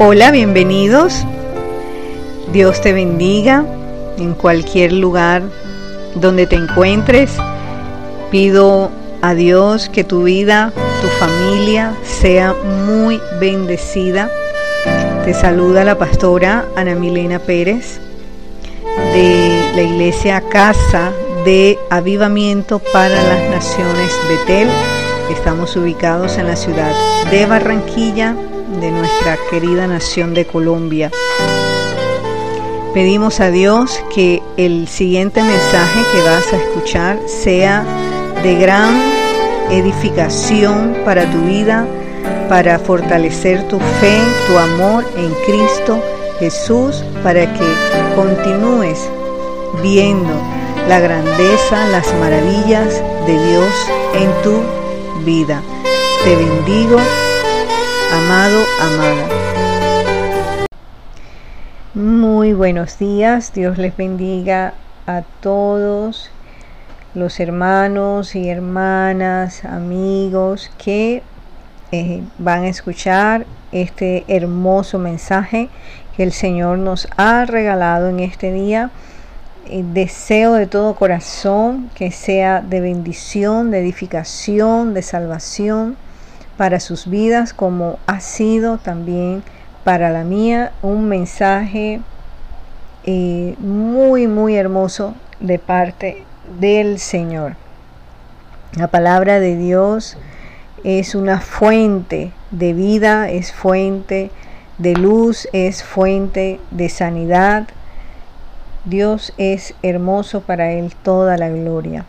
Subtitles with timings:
[0.00, 1.24] Hola, bienvenidos.
[2.52, 3.64] Dios te bendiga
[4.16, 5.42] en cualquier lugar
[6.14, 7.32] donde te encuentres.
[8.30, 8.92] Pido
[9.22, 10.72] a Dios que tu vida,
[11.02, 12.54] tu familia sea
[12.86, 14.30] muy bendecida.
[15.24, 18.00] Te saluda la pastora Ana Milena Pérez
[19.12, 21.10] de la iglesia Casa
[21.44, 24.68] de Avivamiento para las Naciones Betel.
[25.28, 26.92] Estamos ubicados en la ciudad
[27.32, 28.36] de Barranquilla,
[28.68, 31.10] de nuestra querida nación de Colombia.
[32.94, 37.84] Pedimos a Dios que el siguiente mensaje que vas a escuchar sea
[38.42, 39.00] de gran
[39.70, 41.86] edificación para tu vida,
[42.48, 46.02] para fortalecer tu fe, tu amor en Cristo
[46.38, 47.66] Jesús, para que
[48.14, 49.08] continúes
[49.82, 50.32] viendo
[50.88, 53.72] la grandeza, las maravillas de Dios
[54.14, 55.62] en tu vida.
[56.24, 56.98] Te bendigo
[58.12, 59.28] amado, amada.
[61.94, 64.74] Muy buenos días, Dios les bendiga
[65.06, 66.30] a todos
[67.14, 71.22] los hermanos y hermanas, amigos que
[71.92, 75.68] eh, van a escuchar este hermoso mensaje
[76.16, 78.90] que el Señor nos ha regalado en este día.
[79.66, 85.96] Eh, deseo de todo corazón que sea de bendición, de edificación, de salvación
[86.58, 89.42] para sus vidas como ha sido también
[89.84, 92.00] para la mía un mensaje
[93.04, 96.24] eh, muy muy hermoso de parte
[96.60, 97.54] del Señor.
[98.76, 100.18] La palabra de Dios
[100.84, 104.30] es una fuente de vida, es fuente
[104.78, 107.68] de luz, es fuente de sanidad.
[108.84, 112.04] Dios es hermoso para Él toda la gloria.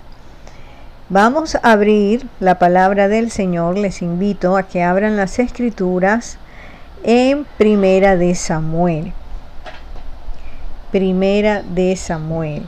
[1.11, 3.79] Vamos a abrir la palabra del Señor.
[3.79, 6.37] Les invito a que abran las escrituras
[7.03, 9.11] en Primera de Samuel.
[10.91, 12.67] Primera de Samuel.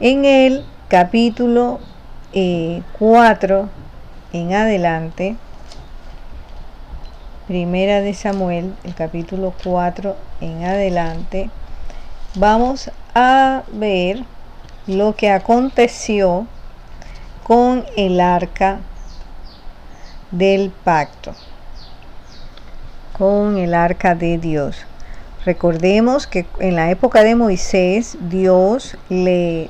[0.00, 1.80] En el capítulo
[2.98, 3.66] 4 eh,
[4.34, 5.36] en adelante,
[7.48, 11.48] Primera de Samuel, el capítulo 4 en adelante,
[12.34, 14.24] vamos a ver
[14.86, 16.46] lo que aconteció
[17.50, 18.78] con el arca
[20.30, 21.34] del pacto,
[23.18, 24.86] con el arca de Dios.
[25.44, 29.68] Recordemos que en la época de Moisés Dios le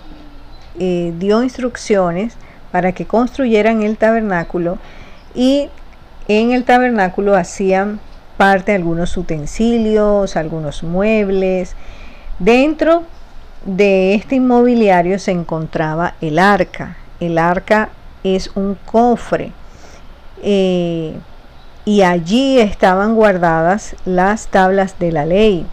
[0.78, 2.34] eh, dio instrucciones
[2.70, 4.76] para que construyeran el tabernáculo
[5.34, 5.70] y
[6.28, 7.98] en el tabernáculo hacían
[8.36, 11.76] parte algunos utensilios, algunos muebles.
[12.40, 13.04] Dentro
[13.64, 17.90] de este inmobiliario se encontraba el arca, el arca
[18.24, 19.52] es un cofre
[20.42, 21.18] eh,
[21.84, 25.66] y allí estaban guardadas las tablas de la ley.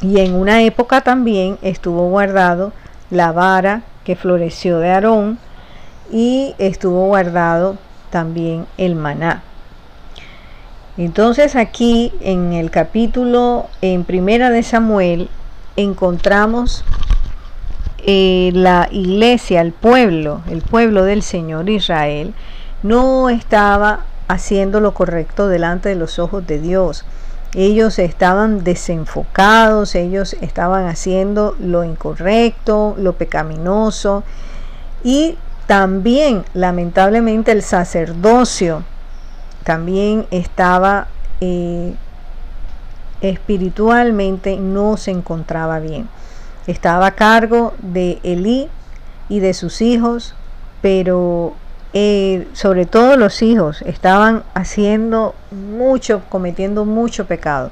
[0.00, 2.72] Y en una época también estuvo guardado
[3.10, 5.38] la vara que floreció de Aarón
[6.12, 7.76] y estuvo guardado
[8.10, 9.42] también el maná.
[10.96, 15.28] Entonces aquí en el capítulo en Primera de Samuel
[15.76, 16.84] encontramos
[18.08, 22.34] eh, la iglesia, el pueblo, el pueblo del Señor Israel,
[22.84, 27.04] no estaba haciendo lo correcto delante de los ojos de Dios.
[27.52, 34.22] Ellos estaban desenfocados, ellos estaban haciendo lo incorrecto, lo pecaminoso
[35.02, 35.36] y
[35.66, 38.84] también lamentablemente el sacerdocio
[39.64, 41.08] también estaba
[41.40, 41.94] eh,
[43.20, 46.08] espiritualmente no se encontraba bien
[46.66, 48.68] estaba a cargo de Elí
[49.28, 50.34] y de sus hijos,
[50.82, 51.54] pero
[51.92, 57.70] eh, sobre todo los hijos estaban haciendo mucho, cometiendo mucho pecado.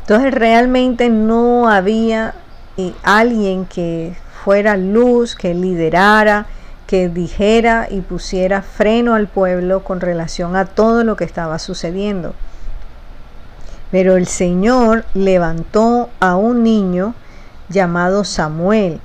[0.00, 2.34] Entonces realmente no había
[2.76, 4.14] eh, alguien que
[4.44, 6.46] fuera luz, que liderara,
[6.86, 12.34] que dijera y pusiera freno al pueblo con relación a todo lo que estaba sucediendo.
[13.90, 17.14] Pero el Señor levantó a un niño
[17.68, 19.00] llamado Samuel.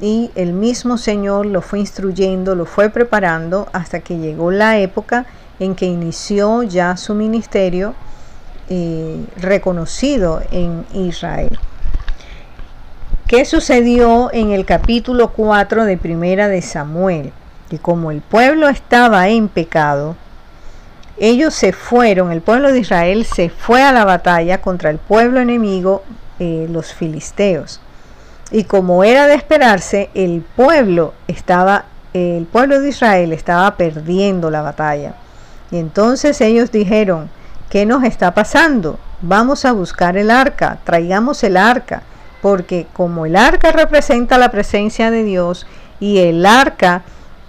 [0.00, 5.26] Y el mismo Señor lo fue instruyendo, lo fue preparando hasta que llegó la época
[5.58, 7.94] en que inició ya su ministerio
[8.70, 11.58] eh, reconocido en Israel.
[13.26, 17.32] ¿Qué sucedió en el capítulo 4 de Primera de Samuel?
[17.68, 20.16] Que como el pueblo estaba en pecado,
[21.18, 25.38] ellos se fueron, el pueblo de Israel se fue a la batalla contra el pueblo
[25.38, 26.02] enemigo,
[26.38, 27.80] eh, los filisteos.
[28.50, 34.62] Y como era de esperarse, el pueblo estaba, el pueblo de Israel estaba perdiendo la
[34.62, 35.14] batalla.
[35.70, 37.30] Y entonces ellos dijeron,
[37.68, 38.98] ¿qué nos está pasando?
[39.22, 42.02] vamos a buscar el arca, traigamos el arca,
[42.40, 45.66] porque como el arca representa la presencia de Dios
[45.98, 47.02] y el arca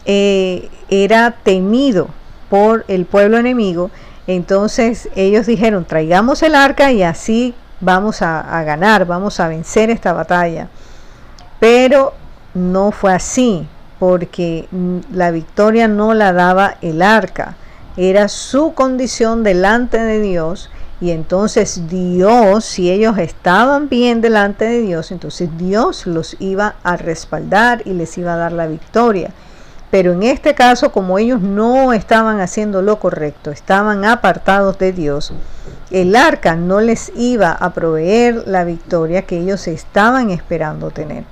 [0.06, 2.09] eh, era temido
[2.50, 3.89] por el pueblo enemigo,
[4.27, 10.13] entonces ellos dijeron, traigamos el arca y así vamos a, ganar, vamos a vencer esta
[10.13, 10.68] batalla.
[11.62, 12.16] Pero
[12.56, 13.68] no fue así,
[14.00, 14.68] porque
[15.13, 17.56] la victoria no la daba el arca,
[17.98, 20.72] era su condición delante de Dios.
[21.00, 26.98] Y entonces Dios, si ellos estaban bien delante de Dios, entonces Dios los iba a
[26.98, 29.30] respaldar y les iba a dar la victoria.
[29.92, 35.31] Pero en este caso, como ellos no estaban haciendo lo correcto, estaban apartados de Dios,
[35.92, 41.24] el arca no les iba a proveer la victoria que ellos estaban esperando tener.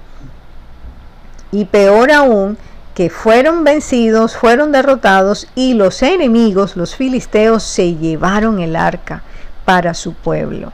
[1.51, 2.57] Y peor aún,
[2.93, 9.23] que fueron vencidos, fueron derrotados y los enemigos, los filisteos, se llevaron el arca
[9.65, 10.73] para su pueblo.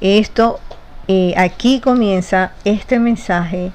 [0.00, 0.60] Esto,
[1.08, 3.72] eh, aquí comienza este mensaje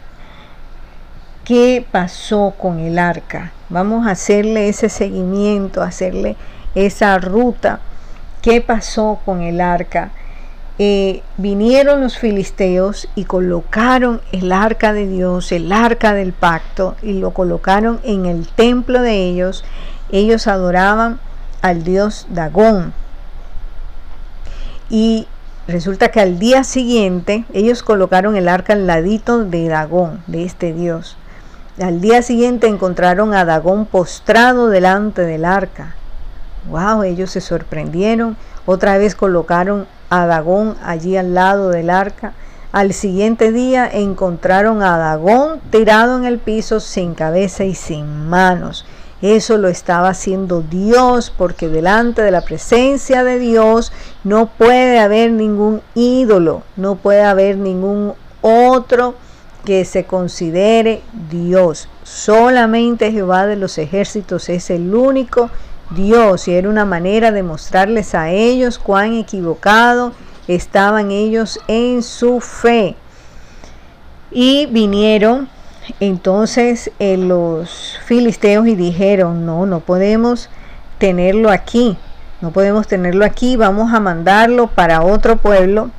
[1.43, 3.51] qué pasó con el arca.
[3.69, 6.37] Vamos a hacerle ese seguimiento, hacerle
[6.75, 7.79] esa ruta.
[8.41, 10.11] ¿Qué pasó con el arca?
[10.79, 17.13] Eh, vinieron los filisteos y colocaron el arca de Dios, el arca del pacto, y
[17.13, 19.63] lo colocaron en el templo de ellos.
[20.11, 21.19] Ellos adoraban
[21.61, 22.93] al dios Dagón.
[24.89, 25.27] Y
[25.67, 30.73] resulta que al día siguiente ellos colocaron el arca al ladito de Dagón, de este
[30.73, 31.17] dios.
[31.81, 35.95] Al día siguiente encontraron a Dagón postrado delante del arca.
[36.69, 38.37] Wow, ellos se sorprendieron.
[38.65, 42.33] Otra vez colocaron a Dagón allí al lado del arca.
[42.71, 48.85] Al siguiente día encontraron a Dagón tirado en el piso sin cabeza y sin manos.
[49.23, 53.91] Eso lo estaba haciendo Dios porque delante de la presencia de Dios
[54.23, 59.15] no puede haber ningún ídolo, no puede haber ningún otro
[59.65, 61.01] que se considere
[61.31, 61.87] Dios.
[62.03, 65.49] Solamente Jehová de los ejércitos es el único
[65.95, 70.13] Dios y era una manera de mostrarles a ellos cuán equivocado
[70.47, 72.95] estaban ellos en su fe.
[74.31, 75.49] Y vinieron
[75.99, 80.49] entonces eh, los filisteos y dijeron, no, no podemos
[80.97, 81.97] tenerlo aquí,
[82.41, 85.91] no podemos tenerlo aquí, vamos a mandarlo para otro pueblo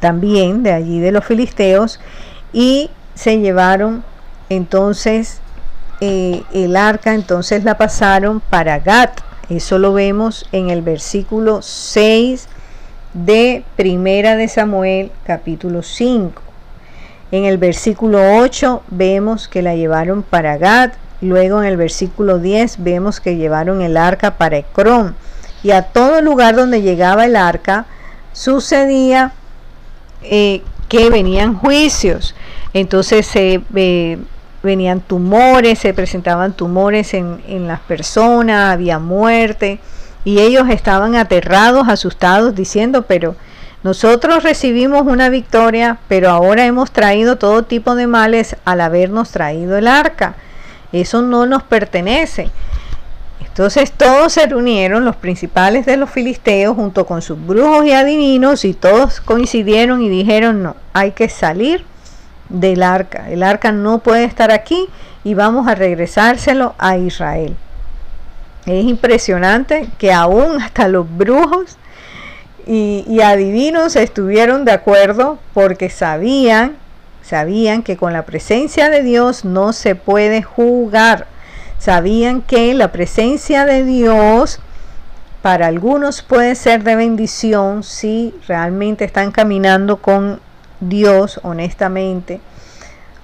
[0.00, 2.00] también de allí de los filisteos
[2.52, 4.04] y se llevaron
[4.48, 5.40] entonces
[6.00, 9.20] eh, el arca, entonces la pasaron para Gat.
[9.48, 12.48] Eso lo vemos en el versículo 6
[13.12, 16.42] de Primera de Samuel capítulo 5.
[17.30, 20.92] En el versículo 8 vemos que la llevaron para Gad.
[21.20, 25.14] Luego en el versículo 10 vemos que llevaron el arca para Ecrón.
[25.62, 27.86] Y a todo lugar donde llegaba el arca
[28.32, 29.32] sucedía
[30.22, 32.34] eh, que venían juicios.
[32.72, 33.62] Entonces se
[34.64, 39.78] venían tumores, se presentaban tumores en, en las personas, había muerte.
[40.24, 43.36] Y ellos estaban aterrados, asustados, diciendo, pero
[43.84, 49.76] nosotros recibimos una victoria, pero ahora hemos traído todo tipo de males al habernos traído
[49.76, 50.36] el arca.
[50.90, 52.50] Eso no nos pertenece.
[53.40, 58.64] Entonces todos se reunieron, los principales de los filisteos, junto con sus brujos y adivinos,
[58.64, 61.84] y todos coincidieron y dijeron, no, hay que salir
[62.48, 63.30] del arca.
[63.30, 64.88] El arca no puede estar aquí
[65.24, 67.56] y vamos a regresárselo a Israel.
[68.66, 71.76] Es impresionante que aún hasta los brujos
[72.66, 76.76] y, y adivinos estuvieron de acuerdo porque sabían,
[77.22, 81.26] sabían que con la presencia de Dios no se puede jugar
[81.84, 84.58] sabían que la presencia de Dios
[85.42, 90.40] para algunos puede ser de bendición si realmente están caminando con
[90.88, 92.40] Dios honestamente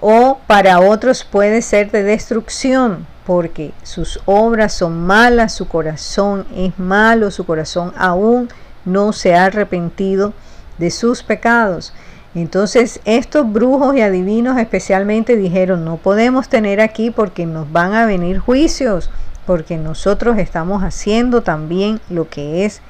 [0.00, 6.78] o para otros puede ser de destrucción porque sus obras son malas, su corazón es
[6.78, 8.48] malo, su corazón aún
[8.84, 10.32] no se ha arrepentido
[10.78, 11.92] de sus pecados.
[12.34, 18.06] Entonces estos brujos y adivinos especialmente dijeron, no podemos tener aquí porque nos van a
[18.06, 19.10] venir juicios,
[19.46, 22.80] porque nosotros estamos haciendo también lo que es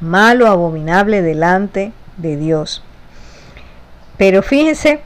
[0.00, 2.82] malo, abominable delante de Dios.
[4.20, 5.00] Pero fíjense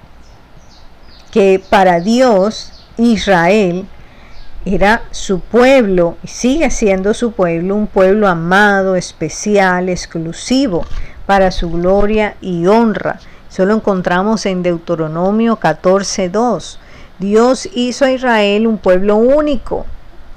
[1.31, 3.87] que para Dios Israel
[4.65, 10.85] era su pueblo y sigue siendo su pueblo, un pueblo amado, especial, exclusivo
[11.27, 13.21] para su gloria y honra.
[13.49, 16.79] Eso lo encontramos en Deuteronomio 14.2.
[17.21, 19.87] Dios hizo a Israel un pueblo único,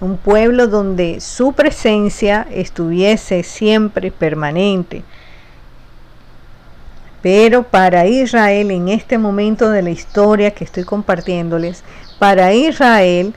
[0.02, 5.02] un pueblo donde su presencia estuviese siempre permanente.
[7.30, 11.84] Pero para Israel, en este momento de la historia que estoy compartiéndoles,
[12.20, 13.34] para Israel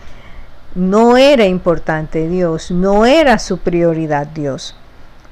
[0.76, 4.76] no era importante Dios, no era su prioridad Dios.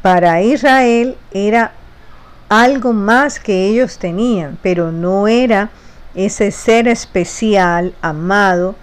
[0.02, 1.70] Para Israel era
[2.48, 5.70] algo más que ellos tenían, pero no era
[6.16, 8.74] ese ser especial, amado,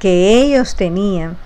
[0.00, 1.36] que ellos tenían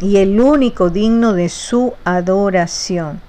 [0.00, 3.20] y el único digno de su adoración.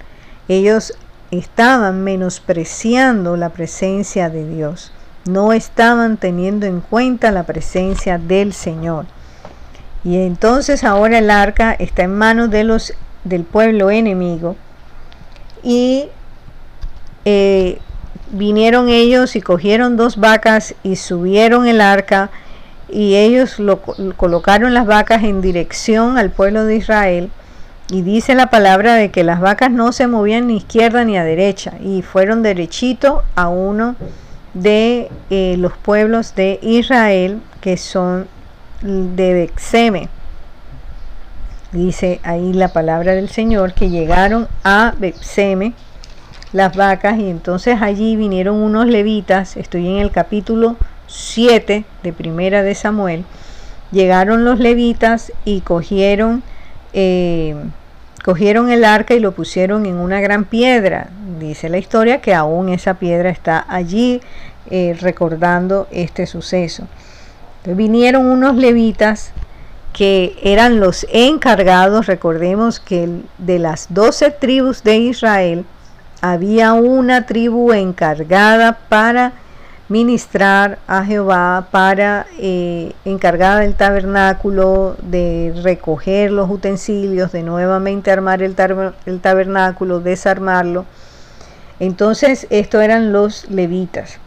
[0.48, 0.94] Ellos
[1.30, 4.92] estaban menospreciando la presencia de Dios,
[5.26, 9.06] no estaban teniendo en cuenta la presencia del Señor.
[10.04, 14.54] Y entonces ahora el arca está en manos de los del pueblo enemigo
[15.64, 16.04] y
[17.24, 17.80] eh,
[18.30, 22.30] vinieron ellos y cogieron dos vacas y subieron el arca
[22.88, 23.80] y ellos lo,
[24.16, 27.30] colocaron las vacas en dirección al pueblo de Israel
[27.88, 31.24] y dice la palabra de que las vacas no se movían ni izquierda ni a
[31.24, 33.94] derecha y fueron derechito a uno
[34.54, 38.26] de eh, los pueblos de Israel que son
[38.82, 40.08] de Bexeme.
[41.72, 45.74] Dice ahí la palabra del Señor que llegaron a Bexeme
[46.52, 50.76] las vacas y entonces allí vinieron unos levitas, estoy en el capítulo
[51.06, 53.24] 7 de Primera de Samuel,
[53.92, 56.42] llegaron los levitas y cogieron,
[56.92, 57.54] eh,
[58.24, 61.08] cogieron el arca y lo pusieron en una gran piedra.
[61.38, 64.20] Dice la historia que aún esa piedra está allí
[64.70, 66.86] eh, recordando este suceso
[67.74, 69.32] vinieron unos levitas
[69.92, 75.64] que eran los encargados, recordemos que de las doce tribus de Israel,
[76.20, 79.32] había una tribu encargada para
[79.88, 88.42] ministrar a Jehová, para eh, encargada del tabernáculo, de recoger los utensilios, de nuevamente armar
[88.42, 88.56] el,
[89.06, 90.86] el tabernáculo, desarmarlo.
[91.78, 94.18] Entonces, estos eran los levitas.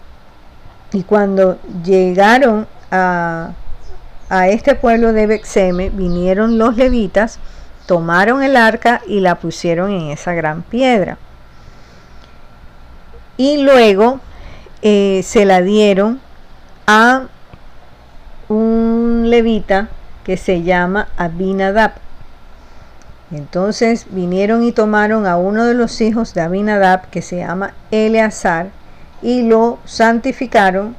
[0.92, 3.52] Y cuando llegaron a,
[4.48, 7.40] este pueblo de Bexeme vinieron los levitas,
[7.86, 11.18] tomaron el arca y la pusieron en esa gran piedra.
[13.38, 14.20] Y luego
[14.82, 16.20] eh, se la dieron
[16.88, 17.24] a
[18.48, 19.90] un levita
[20.24, 21.94] que se llama Abinadab.
[23.32, 28.70] Entonces vinieron y tomaron a uno de los hijos de Abinadab que se llama Eleazar
[29.22, 30.96] y lo santificaron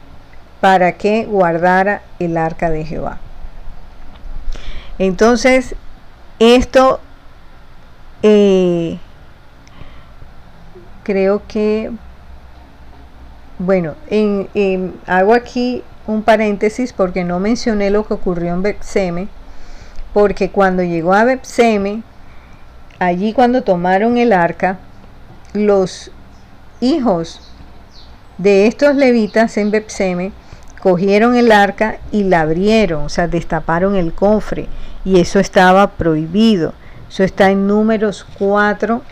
[0.61, 3.19] para que guardara el arca de Jehová.
[4.99, 5.75] Entonces,
[6.39, 7.01] esto
[8.23, 8.99] eh,
[11.05, 11.91] creo que,
[13.61, 13.95] bueno,
[15.07, 19.29] hago aquí un paréntesis porque no mencioné lo que ocurrió en Bepseme,
[20.15, 22.03] porque cuando llegó a Bepseme,
[22.99, 24.79] allí cuando tomaron el arca,
[25.53, 26.11] los
[26.81, 27.53] hijos
[28.39, 30.33] de estos levitas en Bepseme
[30.81, 34.69] cogieron el arca y la abrieron, o sea, destaparon el cofre
[35.05, 36.73] y eso estaba prohibido.
[37.11, 39.03] Eso está en números 4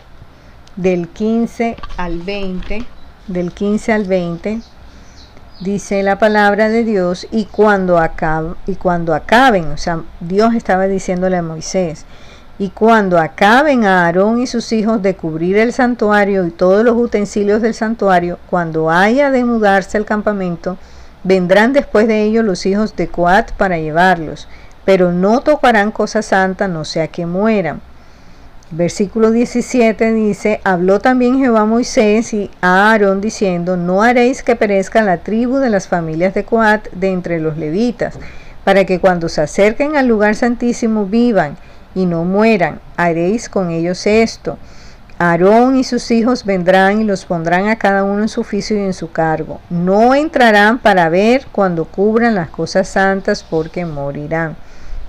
[0.75, 2.83] del 15 al 20,
[3.29, 4.59] del 15 al 20
[5.61, 7.97] dice la palabra de Dios y cuando
[8.65, 12.05] y cuando acaben, o sea, Dios estaba diciéndole a Moisés,
[12.57, 16.97] y cuando acaben a Aarón y sus hijos de cubrir el santuario y todos los
[16.97, 20.77] utensilios del santuario, cuando haya de mudarse el campamento,
[21.23, 24.47] Vendrán después de ellos los hijos de Coat para llevarlos,
[24.85, 27.81] pero no tocarán cosa santa, no sea que mueran.
[28.71, 34.55] Versículo 17 dice, habló también Jehová a Moisés y a Aarón diciendo, no haréis que
[34.55, 38.19] perezca la tribu de las familias de Coat de entre los levitas,
[38.63, 41.57] para que cuando se acerquen al lugar santísimo vivan
[41.95, 44.59] y no mueran, haréis con ellos esto
[45.21, 48.79] Aarón y sus hijos vendrán y los pondrán a cada uno en su oficio y
[48.79, 49.59] en su cargo.
[49.69, 54.55] No entrarán para ver cuando cubran las cosas santas porque morirán.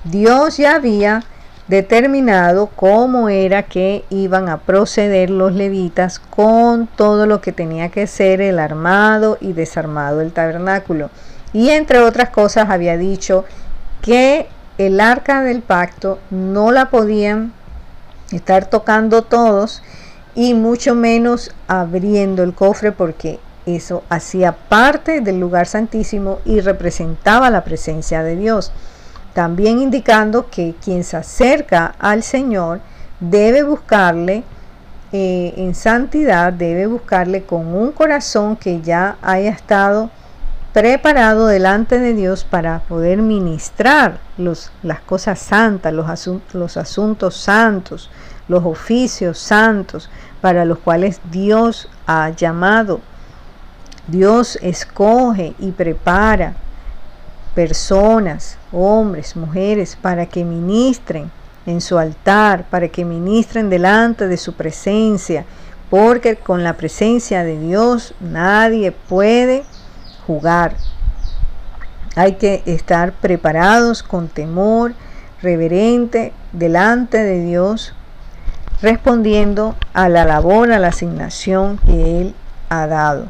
[0.03, 1.23] Dios ya había
[1.71, 8.09] determinado cómo era que iban a proceder los levitas con todo lo que tenía que
[8.09, 11.11] ser el armado y desarmado del tabernáculo.
[11.53, 13.45] Y entre otras cosas había dicho
[14.03, 14.49] que
[14.79, 17.53] el arca del pacto no la podían
[18.33, 19.81] estar tocando todos
[20.35, 27.49] y mucho menos abriendo el cofre porque eso hacía parte del lugar santísimo y representaba
[27.49, 28.73] la presencia de Dios.
[29.41, 32.83] También indicando que quien se acerca al Señor
[33.21, 34.45] debe buscarle
[35.13, 40.11] eh, en santidad, debe buscarle con un corazón que ya haya estado
[40.75, 46.07] preparado delante de Dios para poder ministrar los, las cosas santas, los,
[46.53, 48.11] los asuntos santos,
[48.47, 50.11] los oficios santos
[50.43, 53.01] para los cuales Dios ha llamado.
[54.07, 56.57] Dios escoge y prepara
[57.55, 61.31] personas, hombres, mujeres, para que ministren
[61.67, 65.45] en su altar, para que ministren delante de su presencia,
[65.91, 69.65] porque con la presencia de Dios nadie puede
[70.27, 70.75] jugar.
[72.17, 74.95] Hay que estar preparados con temor
[75.43, 77.95] reverente delante de Dios,
[78.83, 82.35] respondiendo a la labor, a la asignación que Él
[82.69, 83.27] ha dado.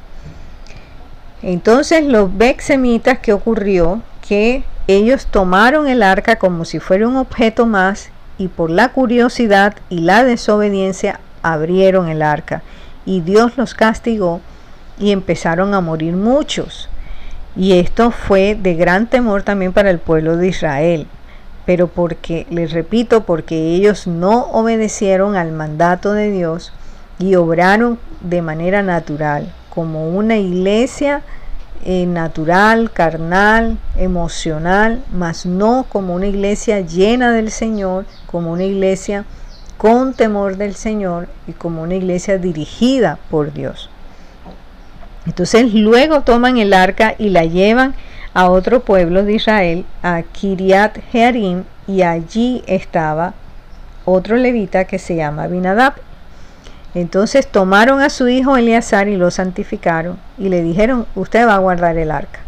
[1.43, 4.03] Entonces los bexemitas, ¿qué ocurrió?
[4.30, 9.75] Que ellos tomaron el arca como si fuera un objeto más y por la curiosidad
[9.88, 12.62] y la desobediencia abrieron el arca
[13.04, 14.40] y Dios los castigó
[15.00, 16.88] y empezaron a morir muchos.
[17.56, 21.08] Y esto fue de gran temor también para el pueblo de Israel.
[21.66, 26.72] Pero porque, les repito, porque ellos no obedecieron al mandato de Dios
[27.18, 31.22] y obraron de manera natural, como una iglesia
[31.84, 39.25] eh, natural, carnal, emocional, mas no como una iglesia llena del Señor, como una iglesia
[39.78, 43.88] con temor del Señor y como una iglesia dirigida por Dios.
[45.26, 47.94] Entonces luego toman el arca y la llevan
[48.34, 53.34] a otro pueblo de Israel, a Kiriat Jearim, y allí estaba
[54.04, 55.94] otro levita que se llama Binadab.
[56.94, 61.59] Entonces tomaron a su hijo Eleazar y lo santificaron y le dijeron, usted va a
[61.59, 62.40] guardar el arca.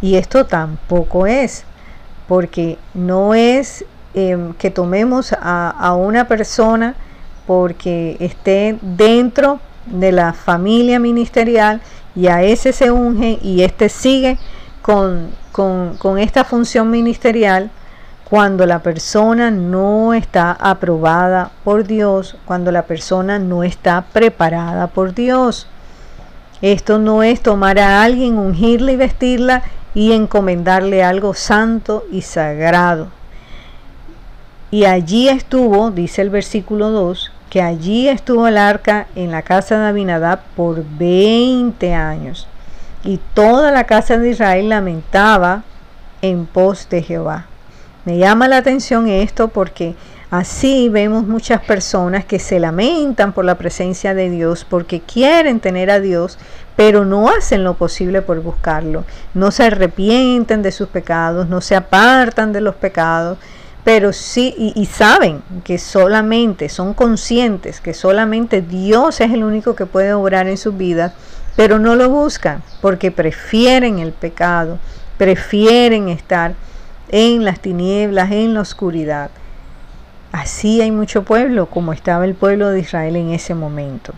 [0.00, 1.64] Y esto tampoco es,
[2.28, 3.84] porque no es
[4.18, 6.94] Em, que tomemos a, una persona
[7.46, 11.82] porque esté dentro de la familia ministerial
[12.14, 14.38] y a ese se unge y este sigue
[14.80, 17.70] con, con, esta función ministerial
[18.28, 25.14] cuando la persona no está aprobada por Dios, cuando la persona no está preparada por
[25.14, 25.68] Dios.
[26.60, 29.62] Esto no es tomar a alguien, ungirla y vestirla
[29.94, 33.08] y encomendarle algo santo y sagrado.
[34.72, 39.78] Y allí estuvo, dice el versículo 2, que allí estuvo el arca en la casa
[39.78, 42.48] de Abinadab por 20 años.
[43.04, 45.62] Y toda la casa de Israel lamentaba
[46.22, 47.46] en pos de Jehová.
[48.06, 49.96] Me llama la atención esto porque
[50.30, 55.90] así vemos muchas personas que se lamentan por la presencia de Dios, porque quieren tener
[55.90, 56.38] a Dios,
[56.76, 59.04] pero no hacen lo posible por buscarlo.
[59.34, 63.38] No se arrepienten de sus pecados, no se apartan de los pecados
[63.86, 69.86] pero sí, y, saben que solamente, son conscientes que solamente Dios es el único que
[69.86, 71.12] puede obrar en sus vidas,
[71.54, 74.80] pero no lo buscan porque prefieren el pecado,
[75.18, 76.54] prefieren estar
[77.08, 79.30] en las tinieblas, en la oscuridad.
[80.32, 84.12] Así hay mucho pueblo, como estaba el pueblo de Israel en ese momento.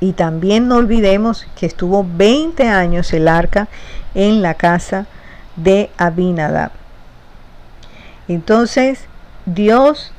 [0.00, 3.68] Y también no olvidemos que estuvo 20 años el arca
[4.14, 5.06] en la casa
[5.56, 6.72] de Abinadab.
[8.28, 9.06] Entonces,
[9.46, 10.12] Dios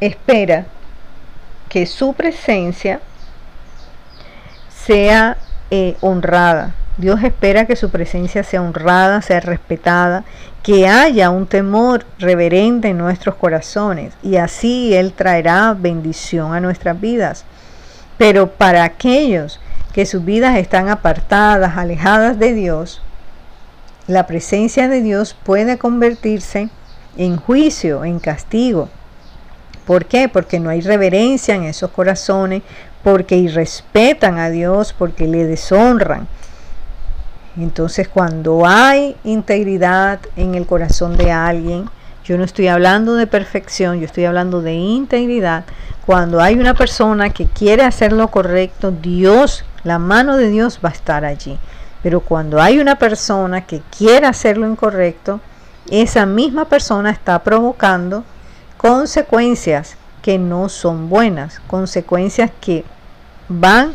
[0.00, 0.66] espera
[1.68, 3.00] que su presencia
[4.84, 5.36] sea
[5.70, 6.74] eh, honrada.
[6.98, 10.24] Dios espera que su presencia sea honrada, sea respetada,
[10.62, 17.00] que haya un temor reverente en nuestros corazones y así Él traerá bendición a nuestras
[17.00, 17.44] vidas.
[18.18, 19.58] Pero para aquellos
[19.92, 23.02] que sus vidas están apartadas, alejadas de Dios,
[24.06, 26.68] la presencia de Dios puede convertirse
[27.16, 28.88] en juicio, en castigo.
[29.86, 30.28] ¿Por qué?
[30.28, 32.62] Porque no hay reverencia en esos corazones,
[33.02, 36.28] porque irrespetan a Dios, porque le deshonran.
[37.56, 41.88] Entonces cuando hay integridad en el corazón de alguien,
[42.24, 45.64] yo no estoy hablando de perfección, yo estoy hablando de integridad.
[46.06, 50.90] Cuando hay una persona que quiere hacer lo correcto, Dios, la mano de Dios va
[50.90, 51.58] a estar allí.
[52.02, 55.40] Pero cuando hay una persona que quiere hacer lo incorrecto,
[55.90, 58.24] esa misma persona está provocando
[58.76, 62.84] consecuencias que no son buenas, consecuencias que
[63.48, 63.94] van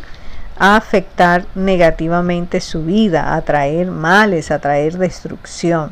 [0.59, 5.91] a afectar negativamente su vida, a traer males, a traer destrucción.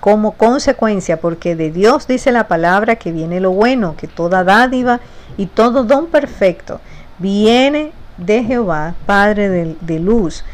[0.00, 5.00] Como consecuencia, porque de Dios dice la palabra que viene lo bueno, que toda dádiva
[5.36, 6.80] y todo don perfecto
[7.18, 9.48] viene de Jehová, Padre
[9.80, 10.44] de, luz.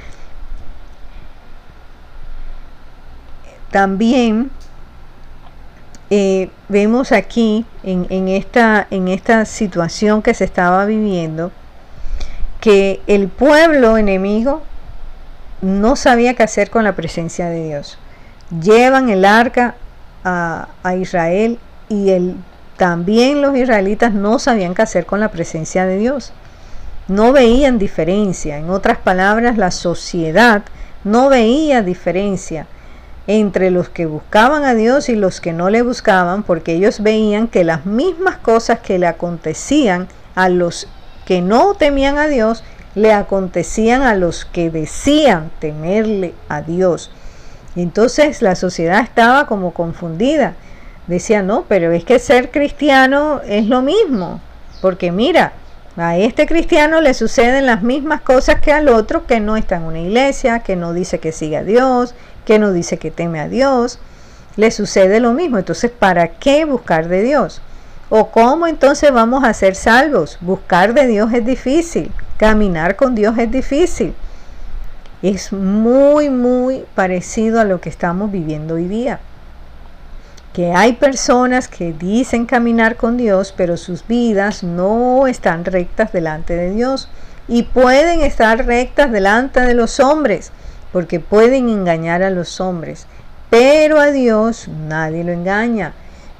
[3.71, 4.51] También
[6.11, 11.53] eh, vemos aquí en, esta, en esta situación que se estaba viviendo
[12.61, 14.63] que el pueblo enemigo
[15.61, 17.99] no sabía qué hacer con la presencia de Dios.
[18.63, 19.75] Llevan el arca
[20.25, 20.69] a,
[21.01, 22.35] Israel y el,
[22.77, 26.33] también los israelitas no sabían qué hacer con la presencia de Dios.
[27.07, 28.59] no veían diferencia.
[28.59, 30.63] En otras palabras, la sociedad
[31.05, 32.67] no veía diferencia
[33.27, 37.49] entre los que buscaban a Dios y los que no le buscaban, porque ellos veían
[37.49, 40.87] que las mismas cosas que le acontecían a los
[41.29, 42.65] que no temían a Dios,
[42.95, 47.11] le acontecían a los que decían temerle a Dios.
[47.77, 50.55] Entonces la sociedad estaba como confundida.
[51.07, 54.41] Decía, no, pero es que ser cristiano es lo mismo,
[54.81, 55.53] porque mira,
[55.99, 59.83] a este cristiano le suceden las mismas cosas que al otro que no está en
[59.83, 62.15] una iglesia, que no dice que sigue a Dios,
[62.47, 63.99] que no dice que teme a Dios.
[64.57, 65.59] Le sucede lo mismo.
[65.59, 67.61] Entonces, ¿para qué buscar de Dios?
[68.11, 70.39] ¿O cómo entonces vamos a ser salvos?
[70.41, 72.11] Buscar de Dios es difícil.
[72.37, 74.15] Caminar con Dios es difícil.
[75.23, 79.21] Es muy, muy parecido a lo que estamos viviendo hoy día
[80.59, 86.57] que hay personas que dicen caminar con Dios, pero sus vidas no están rectas delante
[86.57, 87.09] de Dios.
[87.47, 90.51] Y pueden estar rectas delante de los hombres,
[90.93, 93.07] porque pueden engañar a los hombres.
[93.51, 95.93] Pero a Dios nadie lo engaña.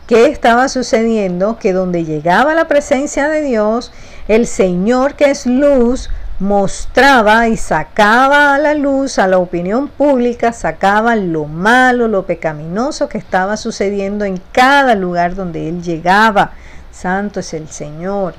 [0.09, 1.59] ¿Qué estaba sucediendo?
[1.59, 3.93] Que donde llegaba la presencia de Dios,
[4.27, 10.55] el Señor que es luz mostraba y sacaba a la luz, a la opinión pública,
[10.55, 16.53] sacaba lo malo, lo pecaminoso que estaba sucediendo en cada lugar donde él llegaba.
[16.91, 18.33] Santo es el Señor.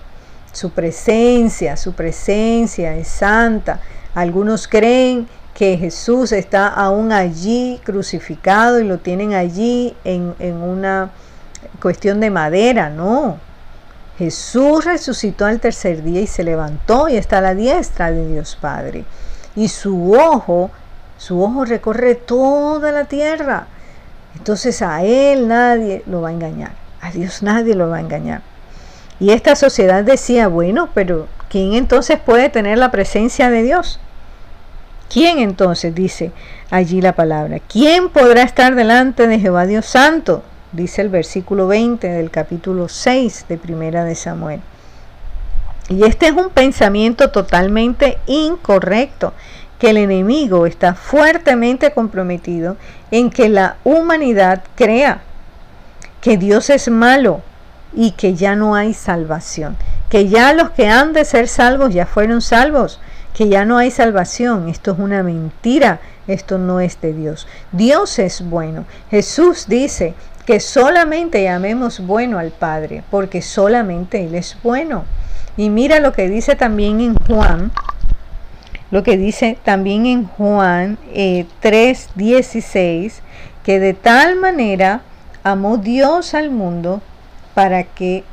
[0.52, 3.80] Su presencia, su presencia es santa.
[4.16, 11.12] Algunos creen que Jesús está aún allí crucificado y lo tienen allí en, en una
[11.80, 12.90] cuestión de madera.
[12.90, 13.38] No,
[14.20, 18.58] Jesús resucitó al tercer día y se levantó y está a la diestra de Dios
[18.60, 19.06] Padre.
[19.56, 20.72] Y su ojo,
[21.18, 23.68] su ojo recorre toda la tierra.
[24.36, 26.72] Entonces a Él nadie lo va a engañar.
[27.02, 28.42] A Dios nadie lo va a engañar.
[29.22, 34.02] Y esta sociedad decía, bueno, pero ¿quién entonces puede tener la presencia de Dios?
[35.10, 36.32] ¿Quién entonces dice
[36.70, 37.60] allí la palabra?
[37.68, 40.44] ¿Quién podrá estar delante de Jehová Dios Santo?
[40.72, 44.62] Dice el versículo 20 del capítulo 6 de Primera de Samuel.
[45.90, 49.34] Y este es un pensamiento totalmente incorrecto,
[49.80, 52.76] que el enemigo está fuertemente comprometido
[53.12, 55.22] en que la humanidad crea
[56.22, 57.42] que Dios es malo
[57.94, 59.78] y que ya no hay salvación,
[60.10, 63.00] que ya los que han de ser salvos ya fueron salvos,
[63.34, 64.68] que ya no hay salvación.
[64.68, 67.48] Esto es una mentira, esto no es de Dios.
[67.72, 68.86] Dios es bueno.
[69.10, 70.14] Jesús dice
[70.50, 75.06] que solamente llamemos bueno al Padre, porque solamente Él es bueno.
[75.58, 77.72] Y mira lo que dice también en Juan,
[78.90, 83.22] lo que dice también en Juan eh, 3:16,
[83.64, 85.02] que de tal manera
[85.44, 87.04] amó Dios al mundo
[87.54, 88.24] para que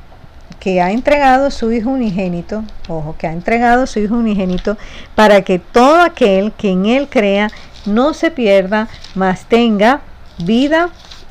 [0.59, 4.79] que ha entregado su Hijo unigénito, ojo, que ha entregado su Hijo unigénito,
[5.15, 7.51] para que todo aquel que en Él crea
[7.85, 10.01] no se pierda, mas tenga
[10.39, 10.89] vida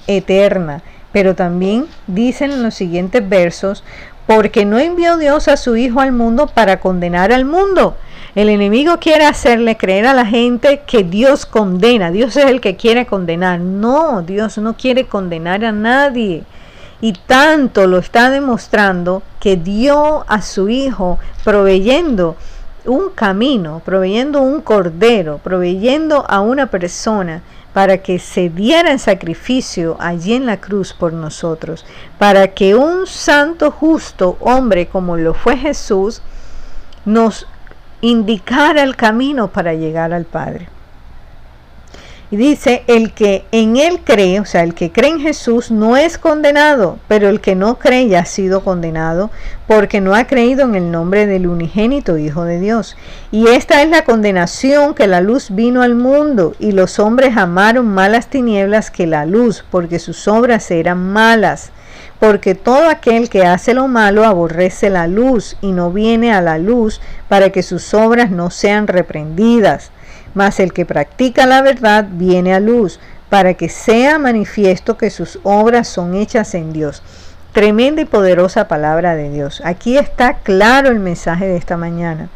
[0.08, 0.82] eterna.
[1.12, 3.84] Pero también dicen en los siguientes versos,
[4.28, 7.96] porque no envió Dios a su Hijo al mundo para condenar al mundo.
[8.36, 12.76] El enemigo quiere hacerle creer a la gente que Dios condena, Dios es el que
[12.76, 13.62] quiere condenar.
[13.62, 16.44] No, Dios no quiere condenar a nadie.
[17.00, 22.36] Y tanto lo está demostrando que dio a su Hijo proveyendo
[22.86, 27.42] un camino, proveyendo un cordero, proveyendo a una persona
[27.76, 31.86] para que se diera en sacrificio allí en la cruz por nosotros,
[32.18, 36.22] para que un santo justo hombre como lo fue Jesús
[37.04, 37.46] nos
[38.00, 40.70] indicara el camino para llegar al Padre.
[42.36, 46.18] Dice, el que en él cree, o sea, el que cree en Jesús no es
[46.18, 49.32] condenado, pero el que no cree ya ha sido condenado
[49.68, 52.98] porque no ha creído en el nombre del unigénito Hijo de Dios.
[53.32, 57.88] Y esta es la condenación que la luz vino al mundo y los hombres amaron
[57.88, 61.72] malas tinieblas que la luz porque sus obras eran malas.
[62.20, 66.58] Porque todo aquel que hace lo malo aborrece la luz y no viene a la
[66.58, 69.92] luz para que sus obras no sean reprendidas
[70.36, 75.40] mas el que practica la verdad viene a luz, para que sea manifiesto que sus
[75.42, 77.02] obras son hechas en Dios.
[77.54, 79.62] Tremenda y poderosa palabra de Dios.
[79.66, 82.30] Aquí está claro el mensaje de esta mañana.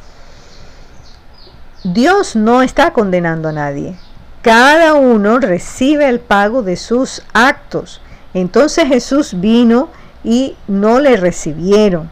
[1.84, 3.96] Dios no está condenando a nadie.
[4.42, 8.02] Cada uno recibe el pago de sus actos.
[8.34, 9.90] Entonces Jesús vino
[10.24, 12.10] y no le recibieron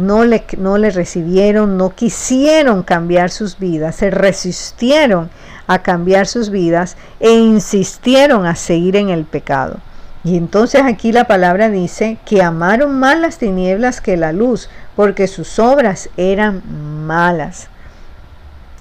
[0.00, 5.30] no le, no recibieron, no quisieron cambiar sus vidas, se resistieron
[5.66, 9.78] a cambiar sus vidas e insistieron a seguir en el pecado.
[10.24, 15.26] Y entonces aquí la palabra dice que amaron más las tinieblas que la luz, porque
[15.26, 16.62] sus obras eran
[17.06, 17.68] malas.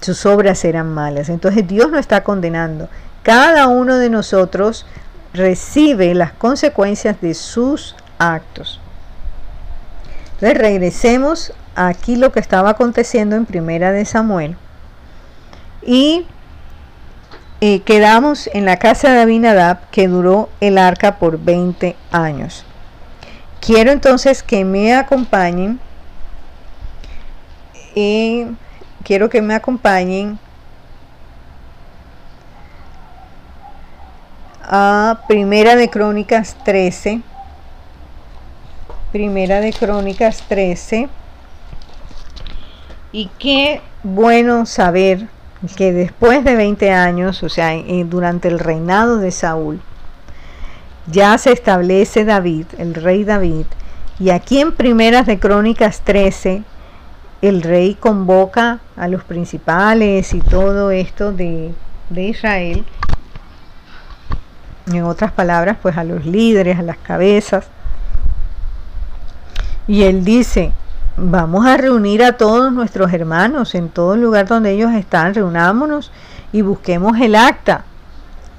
[0.02, 1.30] Sus obras eran malas.
[1.30, 2.90] Entonces Dios no está condenando.
[3.24, 4.86] Cada uno de nosotros
[5.34, 8.82] recibe las consecuencias de sus actos.
[10.40, 14.56] Entonces regresemos aquí lo que estaba aconteciendo en Primera de Samuel.
[15.86, 16.26] Y
[17.60, 22.66] eh, quedamos en la casa de Abinadab que duró el arca por 20 años.
[23.60, 25.82] Quiero entonces que me acompañen.
[27.94, 28.46] y
[29.04, 30.40] quiero que me acompañen
[34.64, 37.24] a Primera de Crónicas 13.
[39.12, 41.10] Primera de Crónicas 13.
[43.12, 45.28] Y qué bueno saber
[45.76, 47.72] que después de 20 años, o sea,
[48.06, 49.82] durante el reinado de Saúl,
[51.08, 53.66] ya se establece David, el rey David,
[54.20, 56.62] y aquí en Primeras de Crónicas 13,
[57.42, 61.74] el rey convoca a los principales y todo esto de,
[62.12, 62.86] de Israel,
[64.88, 67.68] en otras palabras, pues a los líderes, a las cabezas,
[69.90, 70.72] y él dice,
[71.18, 76.12] vamos a reunir a todos nuestros hermanos en todo el lugar donde ellos están, reunámonos
[76.54, 77.86] y busquemos el acta.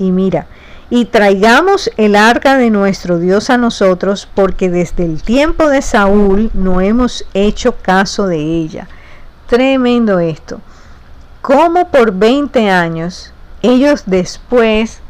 [0.00, 0.48] Y mira,
[0.90, 6.50] y traigamos el arca de nuestro Dios a nosotros, porque desde el tiempo de Saúl
[6.52, 8.88] no hemos hecho caso de ella.
[9.46, 10.60] Tremendo esto.
[11.42, 15.00] Como por 20 años, ellos después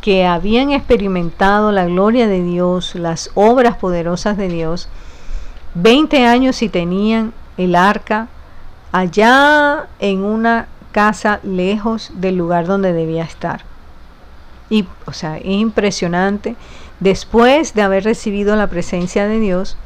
[0.00, 4.88] que habían experimentado la gloria de Dios, las obras poderosas de Dios,
[5.76, 8.28] 20 años y tenían el arca
[8.92, 13.62] allá en una casa lejos del lugar donde debía estar.
[14.70, 16.56] Y, o sea, es impresionante.
[16.98, 19.76] Después de haber recibido la presencia de Dios,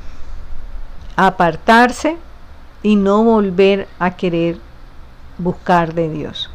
[1.16, 2.16] apartarse
[2.84, 4.58] y no volver a querer
[5.38, 6.50] buscar de Dios.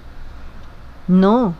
[1.09, 1.55] No,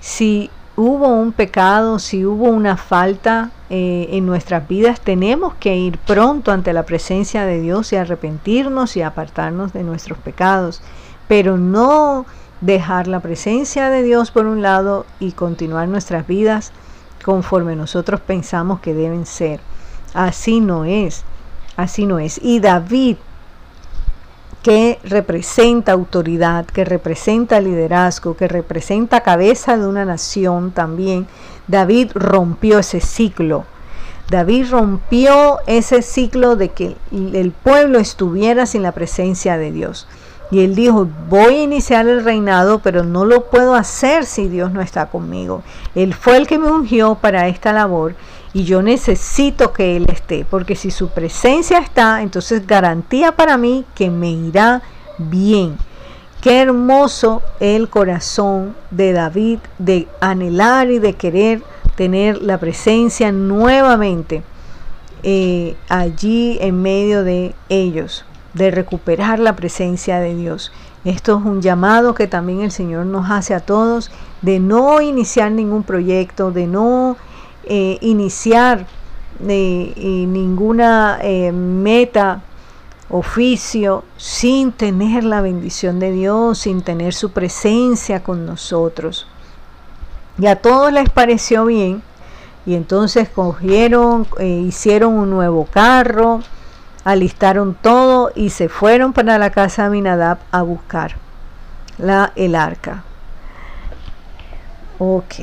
[0.00, 5.96] si hubo un pecado, si hubo una falta eh, en nuestras vidas, tenemos que ir
[5.96, 10.82] pronto ante la presencia de Dios y arrepentirnos y apartarnos de nuestros pecados,
[11.26, 12.26] pero no
[12.60, 16.70] dejar la presencia de Dios por un lado y continuar nuestras vidas
[17.24, 19.60] conforme nosotros pensamos que deben ser.
[20.12, 21.24] Así no es,
[21.78, 22.38] así no es.
[22.42, 23.16] Y David
[24.62, 31.26] que representa autoridad, que representa liderazgo, que representa cabeza de una nación también,
[31.68, 33.64] David rompió ese ciclo.
[34.30, 40.06] David rompió ese ciclo de que el pueblo estuviera sin la presencia de Dios.
[40.50, 44.70] Y él dijo, voy a iniciar el reinado, pero no lo puedo hacer si Dios
[44.70, 45.62] no está conmigo.
[45.94, 48.14] Él fue el que me ungió para esta labor
[48.54, 53.86] y yo necesito que Él esté, porque si su presencia está, entonces garantía para mí
[53.94, 54.82] que me irá
[55.16, 55.78] bien.
[56.42, 61.62] Qué hermoso el corazón de David de anhelar y de querer
[61.94, 64.42] tener la presencia nuevamente
[65.22, 68.24] eh, allí en medio de ellos,
[68.54, 70.72] de recuperar la presencia de Dios.
[71.04, 75.52] Esto es un llamado que también el Señor nos hace a todos de no iniciar
[75.52, 77.16] ningún proyecto, de no
[77.66, 78.88] eh, iniciar
[79.46, 79.94] eh,
[80.26, 81.20] ninguna
[81.52, 82.42] meta,
[83.12, 89.28] oficio, sin tener la bendición de Dios, sin tener su presencia con nosotros.
[90.38, 92.02] Y a todos les pareció bien,
[92.64, 96.40] y entonces cogieron, hicieron un nuevo carro,
[97.04, 101.16] alistaron todo y se fueron para la casa de Aminadab a buscar
[101.98, 103.04] la, el arca.
[104.98, 105.34] Ok.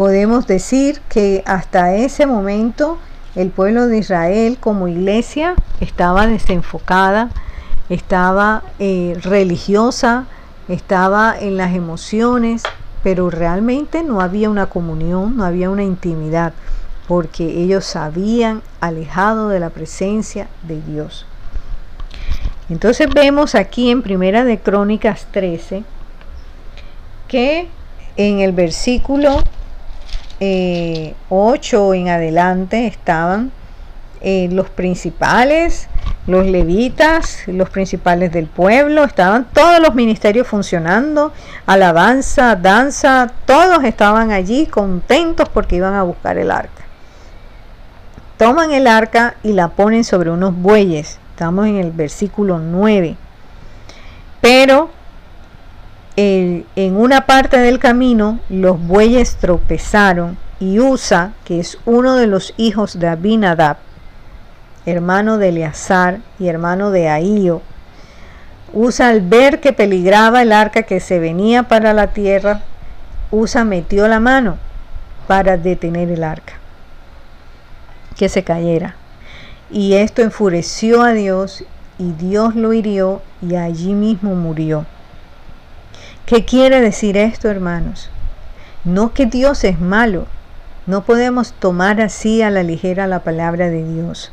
[0.00, 2.96] Podemos decir que hasta ese momento
[3.34, 7.28] el pueblo de Israel como iglesia estaba desenfocada,
[7.90, 10.24] estaba eh, religiosa,
[10.68, 12.62] estaba en las emociones,
[13.02, 16.54] pero realmente no había una comunión, no había una intimidad,
[17.06, 21.26] porque ellos habían alejado de la presencia de Dios.
[22.70, 25.84] Entonces vemos aquí en Primera de Crónicas 13
[27.28, 27.68] que
[28.16, 29.42] en el versículo
[30.40, 33.52] 8 eh, en adelante estaban
[34.22, 35.88] eh, los principales,
[36.26, 41.32] los levitas, los principales del pueblo, estaban todos los ministerios funcionando,
[41.66, 46.82] alabanza, danza, todos estaban allí contentos porque iban a buscar el arca.
[48.36, 51.18] Toman el arca y la ponen sobre unos bueyes.
[51.32, 53.16] Estamos en el versículo 9.
[54.40, 54.90] Pero
[56.16, 62.52] en una parte del camino los bueyes tropezaron Y Usa, que es uno de los
[62.56, 63.78] hijos de Abinadab,
[64.84, 67.62] hermano de Eleazar y hermano de Ahío,
[68.72, 72.60] Usa al ver que peligraba el arca que se venía para la tierra,
[73.32, 74.58] Usa metió la mano
[75.26, 76.54] para detener el arca,
[78.16, 78.94] que se cayera.
[79.70, 81.64] Y esto enfureció a Dios
[81.98, 84.86] y Dios lo hirió y allí mismo murió.
[86.26, 88.10] ¿Qué quiere decir esto, hermanos?
[88.84, 90.26] No que Dios es malo,
[90.86, 94.32] no podemos tomar así a la ligera la palabra de Dios.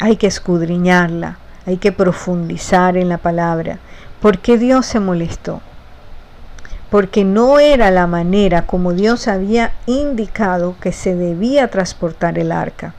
[0.00, 3.78] Hay que escudriñarla, hay que profundizar en la palabra.
[4.20, 5.60] ¿Por qué Dios se molestó?
[6.90, 12.94] Porque no era la manera como Dios había indicado que se debía transportar el arca.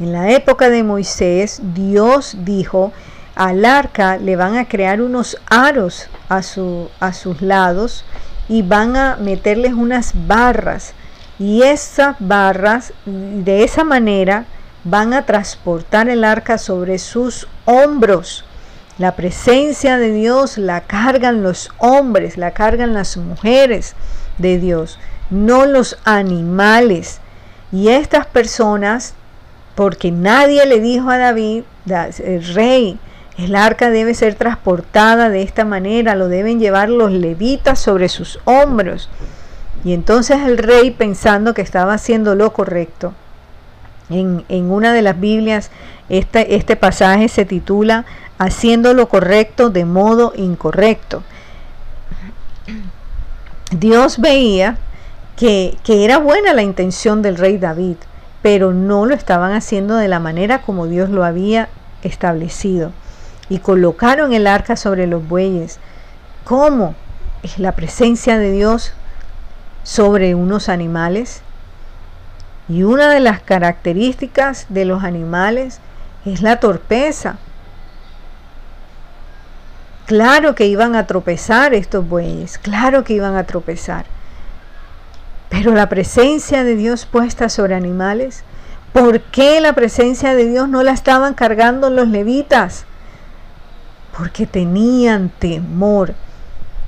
[0.00, 2.92] En la época de Moisés, Dios dijo,
[3.34, 8.04] al arca le van a crear unos aros a, su, a sus lados
[8.48, 10.94] y van a meterles unas barras.
[11.38, 14.44] Y esas barras, de esa manera,
[14.84, 18.44] van a transportar el arca sobre sus hombros.
[18.98, 23.96] La presencia de Dios la cargan los hombres, la cargan las mujeres
[24.38, 27.20] de Dios, no los animales.
[27.72, 29.14] Y estas personas,
[29.74, 33.00] porque nadie le dijo a David, el rey,
[33.36, 38.38] el arca debe ser transportada de esta manera, lo deben llevar los levitas sobre sus
[38.44, 39.08] hombros.
[39.84, 43.12] Y entonces el rey, pensando que estaba haciendo lo correcto,
[44.10, 45.70] en, una de las Biblias
[46.08, 48.04] este, este pasaje se titula
[48.36, 51.22] Haciendo lo correcto de modo incorrecto.
[53.70, 54.76] Dios veía
[55.36, 57.96] que, que, era buena la intención del rey David,
[58.42, 61.68] pero no lo estaban haciendo de la manera como Dios lo había
[62.02, 62.90] establecido.
[63.48, 65.78] Y colocaron el arca sobre los bueyes.
[66.44, 66.94] ¿Cómo?
[67.42, 68.92] Es la presencia de Dios
[69.82, 71.42] sobre unos animales.
[72.68, 75.80] Y una de las características de los animales
[76.24, 77.36] es la torpeza.
[80.06, 84.04] Claro que iban a tropezar estos bueyes, claro que iban a tropezar.
[85.48, 88.44] Pero la presencia de Dios puesta sobre animales,
[88.92, 92.84] ¿por qué la presencia de Dios no la estaban cargando los levitas?
[94.16, 96.14] Porque tenían temor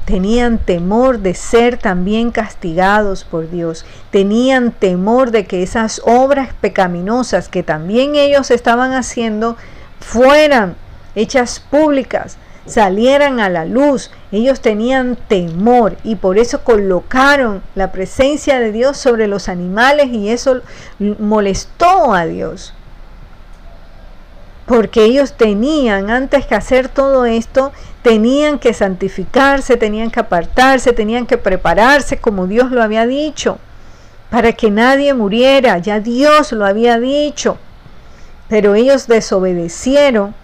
[0.06, 3.84] Tenían temor de ser también castigados por Dios.
[4.12, 9.56] Tenían temor de que esas obras pecaminosas que también ellos estaban haciendo
[9.98, 10.76] fueran
[11.16, 14.12] hechas públicas, salieran a la luz.
[14.30, 20.28] Ellos tenían temor y por eso colocaron la presencia de Dios sobre los animales y
[20.28, 20.60] eso
[21.00, 22.74] molestó a Dios
[24.66, 31.26] porque ellos tenían, antes que hacer todo esto, tenían que santificarse, tenían que apartarse, tenían
[31.26, 33.58] que prepararse como Dios lo había dicho,
[34.28, 37.58] para que nadie muriera, ya Dios lo había dicho.
[38.48, 40.34] Pero ellos desobedecieron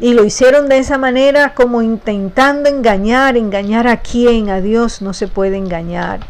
[0.00, 5.14] y lo hicieron de esa manera como intentando engañar, engañar a quién, a Dios no
[5.14, 6.20] se puede engañar.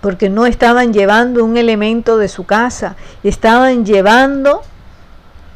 [0.00, 4.62] Porque no estaban llevando un elemento de su casa, estaban llevando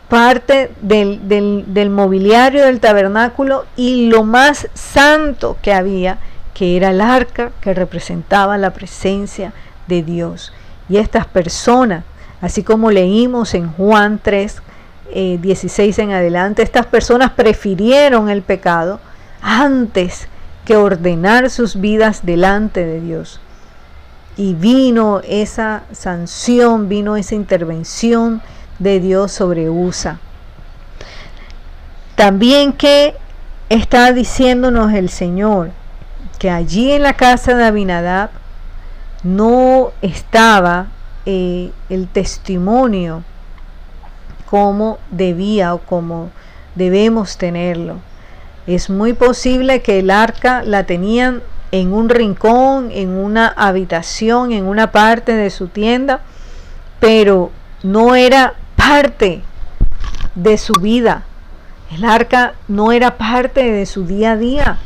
[0.09, 6.19] parte del, mobiliario del tabernáculo y lo más santo que había,
[6.53, 9.53] que era el arca que representaba la presencia
[9.89, 10.53] de Dios.
[10.89, 12.05] Y estas personas,
[12.41, 14.63] así como leímos en Juan 3,
[15.41, 19.01] 16 eh, en adelante, estas personas prefirieron el pecado
[19.41, 20.29] antes
[20.65, 23.41] que ordenar sus vidas delante de Dios.
[24.37, 28.43] Y vino esa sanción, vino esa intervención
[28.79, 30.19] de Dios sobre Usa.
[32.17, 33.15] También que
[33.69, 35.71] está diciéndonos el Señor
[36.39, 38.31] que allí en la casa de Abinadab
[39.23, 40.89] no estaba
[41.27, 43.25] eh, el testimonio
[44.51, 46.31] como debía o como
[46.75, 47.97] debemos tenerlo.
[48.67, 54.67] Es muy posible que el arca la tenían en un rincón, en una habitación, en
[54.67, 56.21] una parte de su tienda,
[57.01, 57.51] pero
[57.83, 58.55] no era
[58.87, 59.41] parte
[60.35, 61.25] de su vida.
[61.91, 64.79] El arca no era parte de su día a día.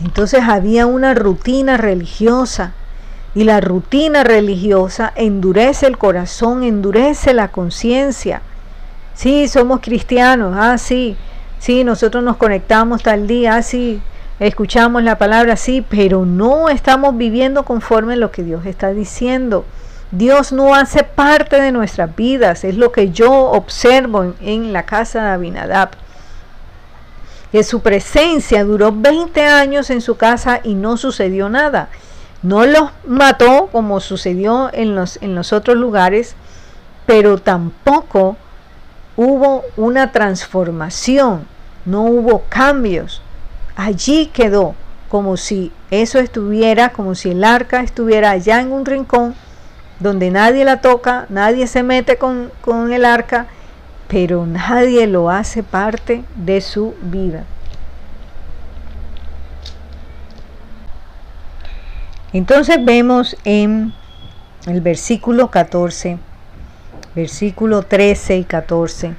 [0.00, 2.72] Entonces había una rutina religiosa
[3.36, 8.42] y la rutina religiosa endurece el corazón, endurece la conciencia.
[9.14, 11.16] Sí, somos cristianos, ah, sí,
[11.60, 14.02] sí, nosotros nos conectamos tal día, ah, sí,
[14.40, 19.64] escuchamos la palabra, sí, pero no estamos viviendo conforme a lo que Dios está diciendo.
[20.12, 25.22] Dios no hace parte de nuestras vidas, es lo que yo observo en, la casa
[25.22, 25.90] de Abinadab.
[27.52, 31.88] Que su presencia duró 20 años en su casa y no sucedió nada.
[32.42, 36.34] No los mató como sucedió en los, en los otros lugares,
[37.06, 38.36] pero tampoco
[39.16, 41.46] hubo una transformación,
[41.84, 43.22] no hubo cambios.
[43.76, 44.74] Allí quedó
[45.08, 49.34] como si eso estuviera, como si el arca estuviera allá en un rincón
[50.00, 53.46] donde nadie la toca, nadie se mete con, con el arca,
[54.08, 57.44] pero nadie lo hace parte de su vida.
[62.32, 63.92] Entonces vemos en
[64.66, 66.18] el versículo 14,
[67.14, 69.14] versículo 13 y 14,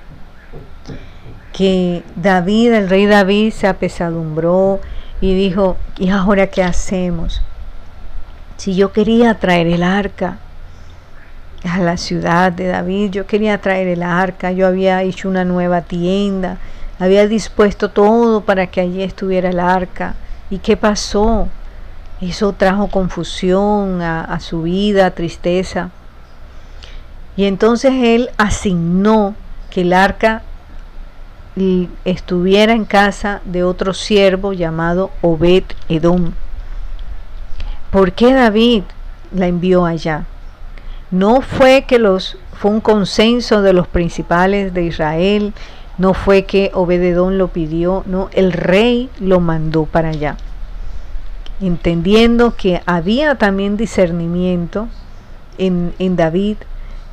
[1.54, 4.80] que David, el rey David, se apesadumbró
[5.20, 7.42] y dijo, ¿y ahora qué hacemos?
[8.58, 10.38] Si yo quería traer el arca
[11.64, 15.82] a la ciudad de David, yo quería traer el arca, yo había hecho una nueva
[15.82, 16.58] tienda,
[17.00, 20.16] había dispuesto todo para que allí estuviera el arca.
[20.50, 21.48] ¿Y qué pasó?
[22.20, 25.90] Eso trajo confusión a, su vida, tristeza.
[27.36, 29.34] Y entonces él asignó
[29.72, 30.44] que el arca
[32.06, 36.34] estuviera en casa de otro siervo llamado Obed Edom.
[37.90, 38.84] ¿Por qué David
[39.34, 40.26] la envió allá?
[41.12, 45.54] No fue que los fue un consenso de los principales de Israel,
[45.98, 50.38] no fue que Obed Edom lo pidió, no, el rey lo mandó para allá.
[51.60, 54.88] Entendiendo que había también discernimiento
[55.58, 56.58] en, en David,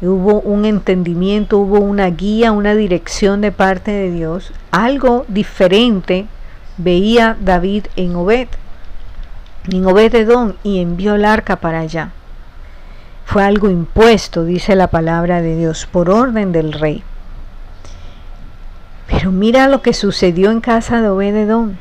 [0.02, 4.52] hubo un entendimiento, hubo una guía, una dirección de parte de Dios.
[4.70, 6.26] Algo diferente
[6.76, 8.48] veía David en Obed,
[9.70, 10.14] en Obed
[10.62, 12.12] y envió el arca para allá.
[13.28, 17.02] Fue algo impuesto, dice la palabra de Dios, por orden del rey.
[19.06, 21.74] Pero mira lo que sucedió en casa de Obed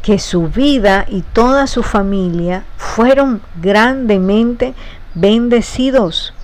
[0.00, 4.74] que su vida y toda su familia fueron grandemente
[5.14, 6.34] bendecidos.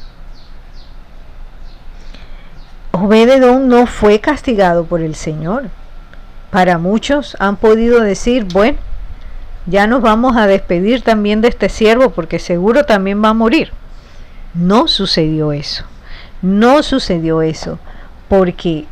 [2.91, 5.67] Obededón no fue castigado por el Señor.
[6.51, 8.79] Para muchos han podido decir, bueno,
[9.67, 13.71] ya nos vamos a despedir también de este siervo porque seguro también va a morir.
[14.57, 15.85] No sucedió eso.
[16.43, 17.79] No sucedió eso
[18.29, 18.87] porque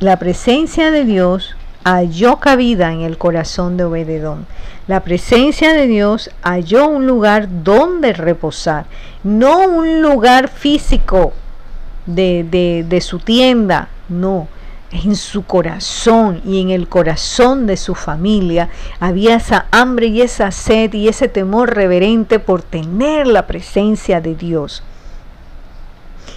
[0.00, 4.46] la presencia de Dios halló cabida en el corazón de Obededón.
[4.86, 8.86] La presencia de Dios halló un lugar donde reposar,
[9.22, 11.32] no un lugar físico
[12.06, 14.48] de, de, su tienda, no,
[14.94, 18.68] en su corazón y en el corazón de su familia
[19.00, 24.34] había esa hambre y esa sed y ese temor reverente por tener la presencia de
[24.34, 24.82] Dios.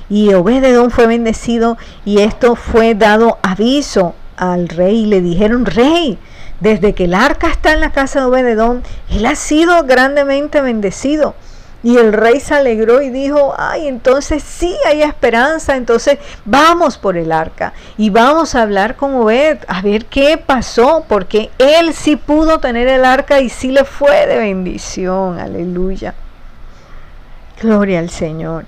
[0.10, 5.06] Y Obededón fue bendecido y esto fue dado aviso al rey.
[5.06, 6.18] Le dijeron, rey,
[6.60, 11.36] desde que el arca está en la casa de Obededón, él ha sido grandemente bendecido.
[11.84, 17.18] Y el rey se alegró y dijo, ay, entonces sí hay esperanza, entonces vamos por
[17.18, 22.16] el arca y vamos a hablar con Obed, a ver qué pasó, porque él sí
[22.16, 26.16] pudo tener el arca y sí le fue de bendición, aleluya.
[27.62, 28.66] Gloria al Señor.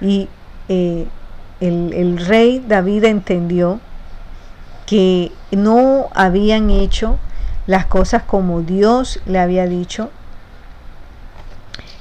[0.00, 0.28] Y
[0.68, 1.06] eh,
[1.60, 3.80] el, el rey David entendió
[4.86, 7.18] que no habían hecho
[7.66, 10.10] las cosas como Dios le había dicho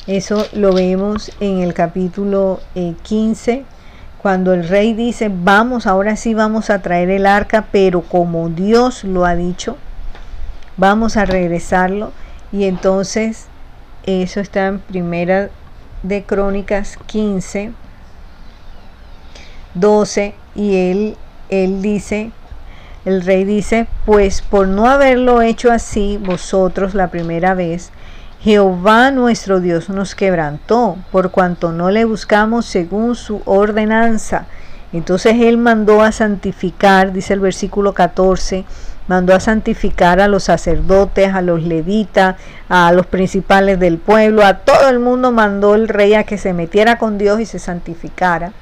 [0.08, 2.62] eso lo vemos en el capítulo
[3.04, 3.66] 15, eh,
[4.22, 9.04] cuando el rey dice, vamos, ahora sí vamos a traer el arca, pero como Dios
[9.04, 9.76] lo ha dicho,
[10.78, 12.14] vamos a regresarlo.
[12.54, 13.48] Y entonces,
[14.06, 15.50] eso está en primera
[16.04, 17.74] de Crónicas 15,
[19.74, 21.18] 12, y él,
[21.50, 22.32] él dice,
[23.04, 27.92] el rey dice, pues por no haberlo hecho así vosotros la primera vez,
[28.42, 34.46] Jehová nuestro Dios nos quebrantó, por cuanto no le buscamos según su ordenanza.
[34.94, 38.64] Entonces él mandó a santificar, dice el versículo 14,
[39.08, 42.36] mandó a santificar a los sacerdotes, a los levitas,
[42.70, 46.54] a los principales del pueblo, a todo el mundo mandó el rey a que se
[46.54, 48.54] metiera con Dios y se santificara.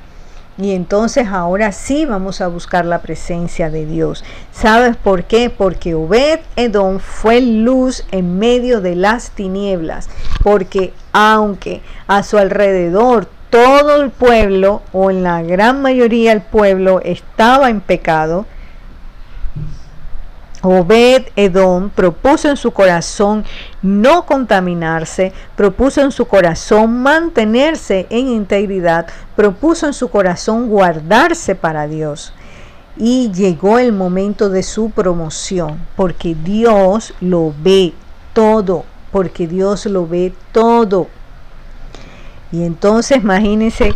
[0.57, 4.23] Y entonces ahora sí vamos a buscar la presencia de Dios.
[4.51, 5.49] ¿Sabes por qué?
[5.49, 10.09] Porque Obed Edom fue luz en medio de las tinieblas.
[10.43, 16.99] Porque aunque a su alrededor todo el pueblo, o en la gran mayoría el pueblo,
[17.03, 18.45] estaba en pecado,
[20.65, 23.45] Obed Edom propuso en su corazón
[23.81, 31.87] no contaminarse, propuso en su corazón mantenerse en integridad, propuso en su corazón guardarse para
[31.87, 32.33] Dios.
[32.97, 37.93] Y llegó el momento de su promoción, porque Dios lo ve
[38.33, 38.85] todo
[39.15, 41.07] porque Dios lo ve todo.
[42.51, 43.95] Y entonces imagínense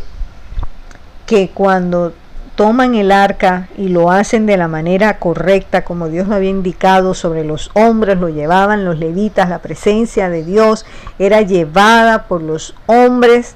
[1.25, 2.13] que cuando
[2.59, 7.13] toman el arca y lo hacen de la manera correcta, como Dios lo había indicado
[7.13, 10.85] sobre los hombres, lo llevaban los levitas, la presencia de Dios
[11.19, 13.55] era llevada por los hombres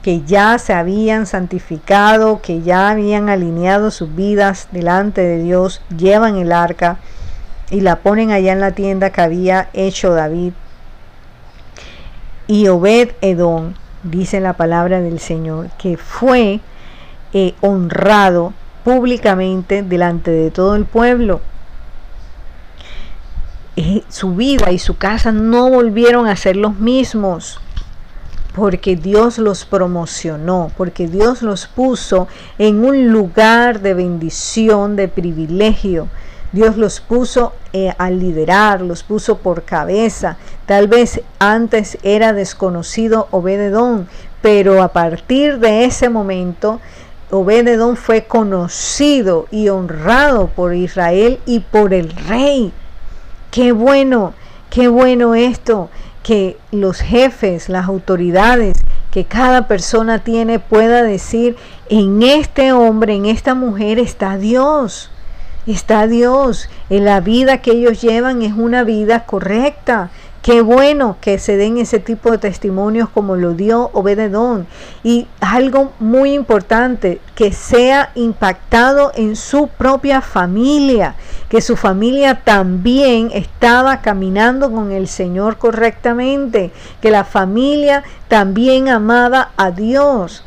[0.00, 6.36] que ya se habían santificado, que ya habían alineado sus vidas delante de Dios, llevan
[6.36, 6.96] el arca
[7.68, 10.54] y la ponen allá en la tienda que había hecho David.
[12.46, 16.60] Y Obed Edom, dice la palabra del Señor, que fue
[17.34, 18.54] eh, honrado
[18.84, 21.40] públicamente delante de todo el pueblo.
[24.08, 27.60] su vida y su casa no volvieron a ser los mismos
[28.54, 36.08] porque Dios los promocionó, porque Dios los puso en un lugar de bendición, de privilegio.
[36.52, 40.36] Dios los puso eh, a liderar, los puso por cabeza.
[40.66, 44.06] Tal vez antes era desconocido Obededón,
[44.40, 46.80] pero a partir de ese momento
[47.36, 52.70] Obededón fue conocido y honrado por Israel y por el rey.
[53.50, 54.34] Qué bueno,
[54.70, 55.90] qué bueno esto,
[56.22, 58.76] que los jefes, las autoridades
[59.10, 61.56] que cada persona tiene pueda decir,
[61.88, 65.10] en este hombre, en esta mujer está Dios.
[65.66, 66.68] Está Dios.
[66.88, 70.10] En la vida que ellos llevan es una vida correcta.
[70.44, 74.66] Qué bueno que se den ese tipo de testimonios como lo dio Obededón.
[75.02, 81.14] Y algo muy importante, que sea impactado en su propia familia,
[81.48, 89.52] que su familia también estaba caminando con el Señor correctamente, que la familia también amaba
[89.56, 90.44] a Dios.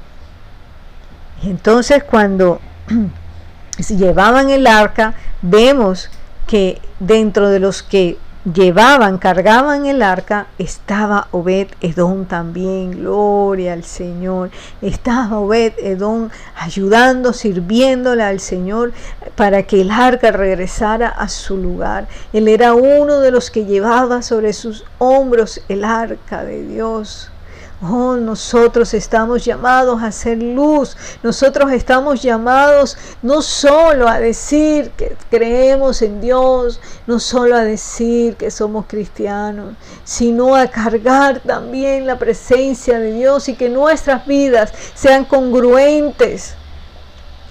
[1.42, 2.62] entonces cuando
[3.90, 6.12] llevaban el arca, vemos
[6.46, 8.20] que dentro de los que
[8.54, 14.52] llevaban, cargaban el arca, estaba Obed Edom también, gloria al Señor.
[14.82, 18.94] Estaba Obed Edom ayudando, sirviéndole al Señor
[19.36, 22.08] para que el arca regresara a su lugar.
[22.34, 27.32] Él era uno de los que llevaba sobre sus hombros el arca de Dios.
[27.80, 30.98] Oh, nosotros estamos llamados a ser luz.
[31.22, 38.36] Nosotros estamos llamados no solo a decir que creemos en Dios, no solo a decir
[38.36, 44.74] que somos cristianos, sino a cargar también la presencia de Dios y que nuestras vidas
[44.96, 46.56] sean congruentes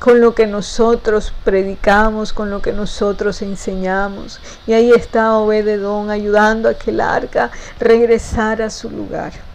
[0.00, 4.40] con lo que nosotros predicamos, con lo que nosotros enseñamos.
[4.66, 9.45] Y ahí está Obededón ayudando a que el arca regresara a su lugar.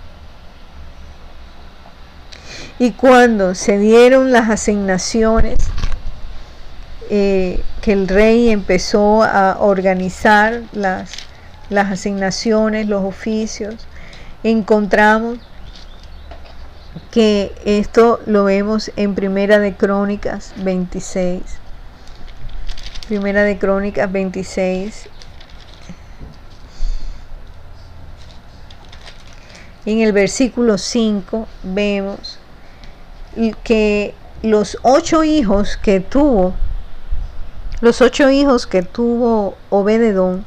[2.81, 5.55] Y cuando se dieron las asignaciones,
[7.11, 11.11] eh, que el rey empezó a organizar las,
[11.69, 13.75] las asignaciones, los oficios,
[14.43, 15.37] encontramos
[17.11, 21.43] que esto lo vemos en Primera de Crónicas 26.
[23.07, 25.07] Primera de Crónicas 26.
[29.85, 32.40] En el versículo 5 vemos
[33.63, 34.13] que
[34.43, 36.53] los ocho hijos que tuvo,
[37.81, 40.45] los ocho hijos que tuvo Obededón,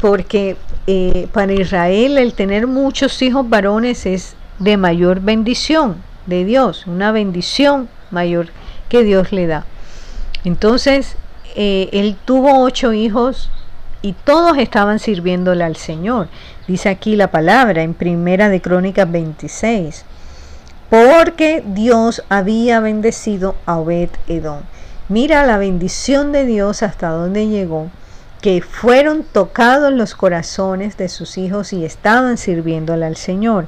[0.00, 6.86] porque eh, para Israel el tener muchos hijos varones es de mayor bendición de Dios,
[6.86, 8.48] una bendición mayor
[8.88, 9.64] que Dios le da.
[10.44, 11.16] Entonces,
[11.56, 13.50] eh, él tuvo ocho hijos
[14.02, 16.28] y todos estaban sirviéndole al Señor.
[16.66, 20.04] Dice aquí la palabra en Primera de Crónicas 26
[20.90, 24.62] porque Dios había bendecido a Obed Edom.
[25.08, 27.88] Mira la bendición de Dios hasta donde llegó,
[28.40, 33.66] que fueron tocados los corazones de sus hijos y estaban sirviéndole al Señor.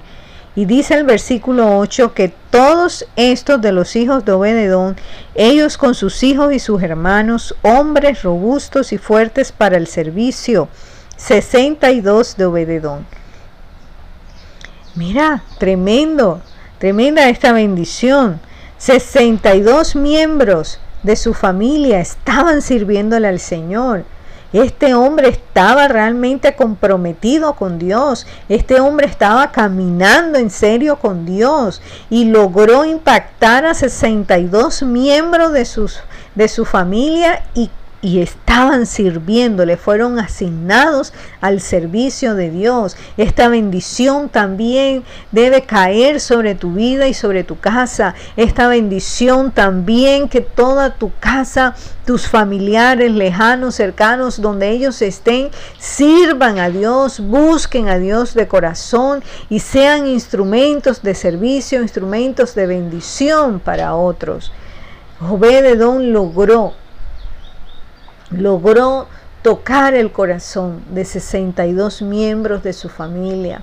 [0.57, 4.97] Y dice el versículo 8 que todos estos de los hijos de Obededón,
[5.35, 10.69] ellos con sus hijos y sus hermanos, hombres robustos y fuertes para el servicio,
[11.17, 13.07] 62 de Obededón.
[14.95, 16.43] Mira, tremendo,
[16.83, 18.41] Tremenda esta bendición.
[18.79, 24.03] 62 miembros de su familia estaban sirviéndole al Señor.
[24.53, 28.27] Este hombre estaba realmente comprometido con Dios.
[28.49, 31.81] Este hombre estaba caminando en serio con Dios
[32.11, 36.01] y logró impactar a 62 miembros de, sus,
[36.35, 37.71] de su familia y
[38.03, 42.97] y estaban sirviéndole, fueron asignados al servicio de Dios.
[43.17, 48.17] Esta bendición también debe caer sobre tu vida y sobre tu casa.
[48.37, 56.59] Esta bendición también que toda tu casa, tus familiares lejanos, cercanos, donde ellos estén, sirvan
[56.59, 63.61] a Dios, busquen a Dios de corazón y sean instrumentos de servicio, instrumentos de bendición
[63.61, 64.53] para otros.
[65.21, 66.75] Obededón logró
[68.33, 69.07] logró
[69.43, 73.63] tocar el corazón de 62 miembros de su familia.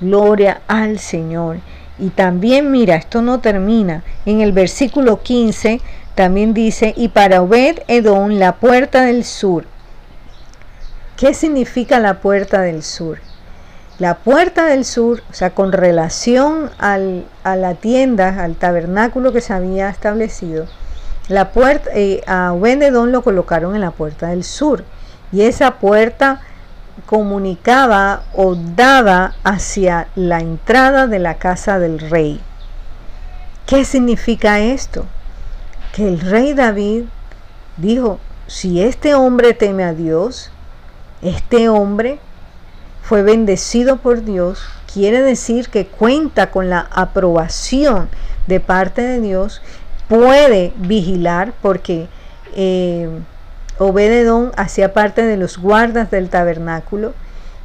[0.00, 1.58] Gloria al Señor.
[1.98, 4.02] Y también, mira, esto no termina.
[4.24, 5.80] En el versículo 15
[6.14, 9.64] también dice, y para Obed Edom la puerta del sur.
[11.16, 13.18] ¿Qué significa la puerta del sur?
[13.98, 19.42] La puerta del sur, o sea, con relación al, a la tienda, al tabernáculo que
[19.42, 20.66] se había establecido,
[21.30, 24.82] la puerta, eh, a Wendedón lo colocaron en la puerta del sur
[25.30, 26.40] y esa puerta
[27.06, 32.40] comunicaba o daba hacia la entrada de la casa del rey.
[33.64, 35.06] ¿Qué significa esto?
[35.92, 37.04] Que el rey David
[37.76, 38.18] dijo,
[38.48, 40.50] si este hombre teme a Dios,
[41.22, 42.18] este hombre
[43.02, 48.08] fue bendecido por Dios, quiere decir que cuenta con la aprobación
[48.48, 49.62] de parte de Dios
[50.10, 52.08] puede vigilar porque
[52.56, 53.08] eh,
[53.78, 57.14] Obededón hacía parte de los guardas del tabernáculo.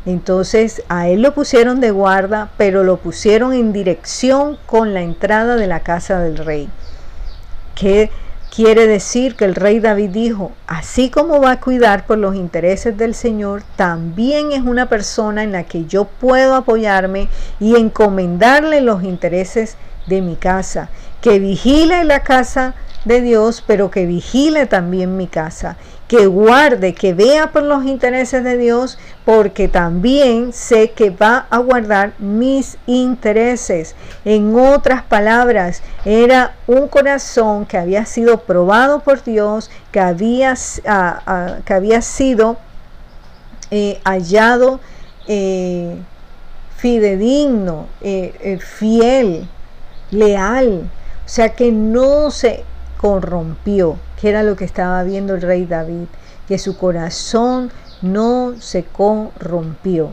[0.05, 5.55] Entonces a él lo pusieron de guarda, pero lo pusieron en dirección con la entrada
[5.55, 6.69] de la casa del rey.
[7.73, 8.11] ¿Qué
[8.55, 9.35] quiere decir?
[9.35, 13.63] Que el rey David dijo, así como va a cuidar por los intereses del Señor,
[13.75, 17.27] también es una persona en la que yo puedo apoyarme
[17.59, 20.89] y encomendarle los intereses de mi casa
[21.25, 25.75] que vigile la casa de Dios, pero que vigile también mi casa,
[26.07, 31.57] que guarde, que vea por los intereses de Dios, porque también sé que va a
[31.57, 33.95] guardar mis intereses.
[34.23, 40.53] En otras palabras, era un corazón que había sido probado por Dios, que había,
[41.65, 42.57] que había sido
[43.71, 44.79] eh, hallado
[45.27, 45.97] eh,
[46.77, 49.49] fidedigno, eh, fiel,
[50.11, 50.87] leal
[51.25, 52.63] o sea que no se
[52.97, 56.07] corrompió, que era lo que estaba viendo el rey David,
[56.47, 57.71] que su corazón
[58.01, 60.11] no se corrompió.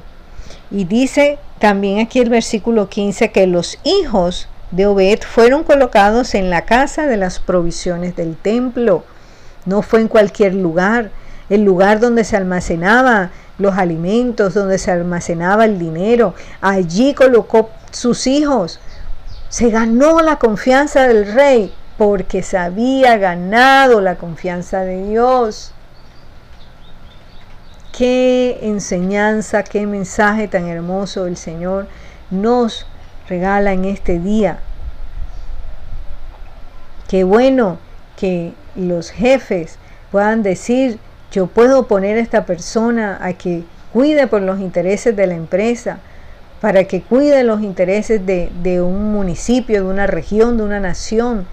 [0.70, 6.48] Y dice también aquí el versículo 15 que los hijos de Obed fueron colocados en
[6.48, 9.04] la casa de las provisiones del templo.
[9.66, 11.10] No fue en cualquier lugar,
[11.50, 16.34] el lugar donde se almacenaba los alimentos, donde se almacenaba el dinero.
[16.62, 18.80] Allí colocó sus hijos
[19.52, 25.74] se ganó la confianza del rey porque se había ganado la confianza de Dios.
[27.94, 31.86] Qué enseñanza, qué mensaje tan hermoso el Señor
[32.30, 32.86] nos
[33.28, 34.60] regala en este día.
[37.06, 37.76] Qué bueno
[38.16, 39.76] que los jefes
[40.10, 40.98] puedan decir,
[41.30, 45.98] yo puedo poner a esta persona a que cuide por los intereses de la empresa,
[46.62, 51.44] para que cuide los intereses de, un municipio, de una región, de una nación,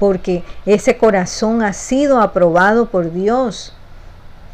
[0.00, 3.72] porque ese corazón ha sido aprobado por Dios.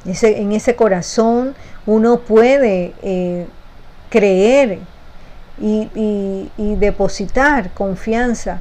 [0.04, 1.54] en ese corazón
[1.86, 3.46] uno puede eh,
[4.10, 4.80] creer
[5.58, 5.88] y,
[6.58, 8.60] y depositar confianza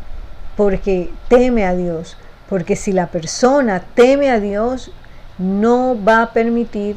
[0.55, 2.15] porque teme a Dios.
[2.47, 4.89] Porque si la persona teme a Dios,
[5.37, 6.95] no va a permitir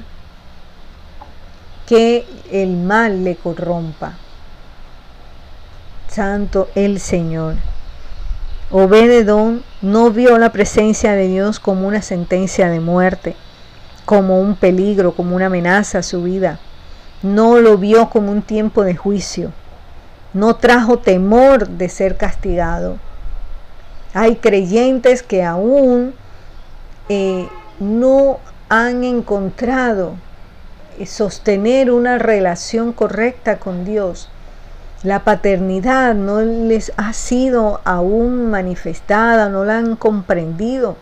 [1.89, 4.15] que el mal le corrompa
[6.15, 7.57] santo el Señor.
[8.71, 13.35] Obededón no vio la presencia de Dios como una sentencia de muerte,
[14.05, 16.61] como un peligro, como una amenaza a su vida.
[17.23, 19.51] No lo vio como un tiempo de juicio.
[20.33, 22.99] No trajo temor de ser castigado.
[24.13, 26.15] Hay creyentes que aún
[27.09, 27.49] eh,
[27.81, 28.39] no
[28.69, 30.15] han encontrado
[31.07, 34.31] sostener una relación correcta con Dios
[35.05, 40.97] la paternidad no les ha sido aún manifestada, no la han comprendido.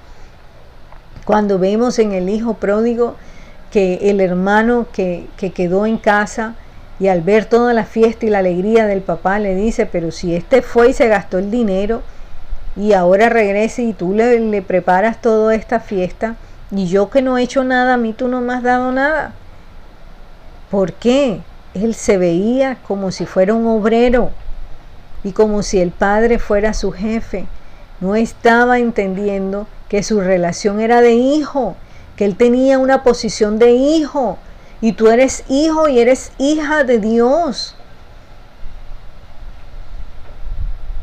[1.24, 3.14] Cuando vemos en el hijo pródigo
[3.70, 6.56] que el hermano que, quedó en casa
[6.98, 10.34] y al ver toda la fiesta y la alegría del papá le dice, pero si
[10.34, 12.02] este fue y se gastó el dinero
[12.74, 16.34] y ahora regrese y tú le, le preparas toda esta fiesta
[16.72, 19.32] y yo que no he hecho nada, a mí tú no me has dado nada.
[20.72, 21.40] ¿Por qué?
[21.74, 24.30] Él se veía como si fuera un obrero
[25.24, 27.46] y como si el padre fuera su jefe.
[28.00, 31.76] No estaba entendiendo que su relación era de hijo,
[32.16, 34.38] que él tenía una posición de hijo
[34.80, 37.76] y tú eres hijo y eres hija de Dios.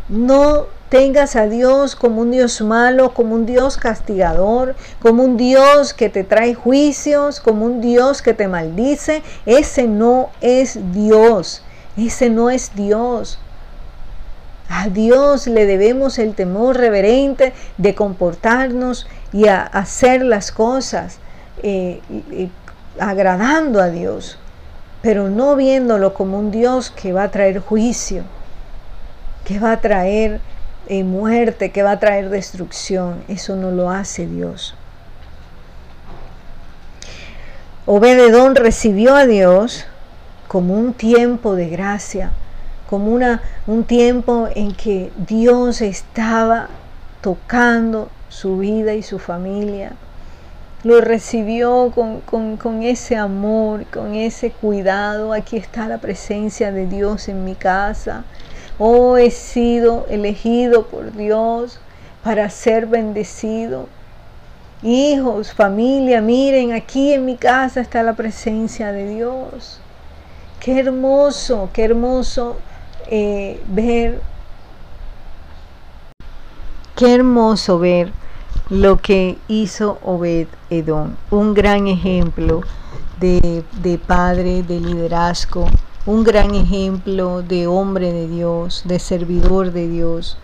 [0.09, 5.93] No tengas a Dios como un Dios malo, como un Dios castigador, como un Dios
[5.93, 9.23] que te trae juicios, como un Dios que te maldice.
[9.45, 11.63] Ese no es Dios.
[11.95, 13.39] Ese no es Dios.
[14.69, 21.17] A Dios le debemos el temor reverente de comportarnos y a hacer las cosas
[21.63, 22.01] eh,
[22.99, 24.37] agradando a Dios,
[25.01, 28.23] pero no viéndolo como un Dios que va a traer juicio
[29.49, 30.39] que va a traer
[31.03, 33.23] muerte, que va a traer destrucción.
[33.27, 34.75] Eso no lo hace Dios.
[37.85, 39.85] Obededón recibió a Dios
[40.47, 42.31] como un tiempo de gracia,
[42.89, 46.69] como una, un tiempo en que Dios estaba
[47.21, 49.93] tocando su vida y su familia.
[50.83, 52.21] Lo recibió con,
[52.57, 55.33] con ese amor, con ese cuidado.
[55.33, 58.23] Aquí está la presencia de Dios en mi casa
[58.81, 61.79] Oh, he sido elegido por Dios
[62.23, 63.87] para ser bendecido.
[64.81, 69.81] Hijos, familia, miren, aquí en mi casa está la presencia de Dios.
[70.61, 72.55] Qué hermoso, qué hermoso
[73.07, 74.21] eh, ver,
[76.95, 78.13] qué hermoso ver
[78.69, 81.15] lo que hizo Obed Edom.
[81.31, 82.61] Un gran ejemplo
[83.19, 85.65] de, de padre, de liderazgo,
[86.05, 90.37] un gran ejemplo de hombre de Dios, de servidor de Dios,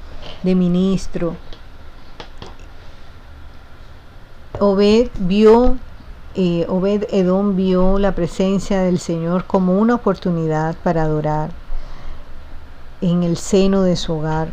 [0.43, 1.35] de ministro.
[4.59, 5.77] Obed vio,
[6.35, 11.51] eh, Obed Edom vio la presencia del Señor como una oportunidad para adorar
[13.01, 14.49] en el seno de su hogar,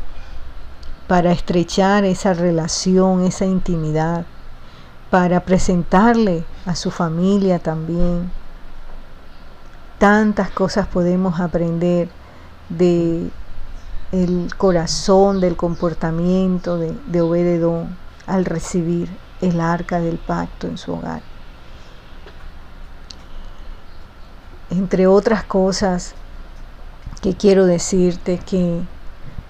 [1.08, 4.24] para estrechar esa relación, esa intimidad,
[5.10, 8.30] para presentarle a su familia también
[10.02, 12.08] tantas cosas podemos aprender
[12.68, 13.30] de
[14.10, 17.96] el corazón, del comportamiento de, de Obededón
[18.26, 19.08] al recibir
[19.40, 21.22] el arca del pacto en su hogar.
[24.70, 26.16] Entre otras cosas
[27.20, 28.80] que quiero decirte que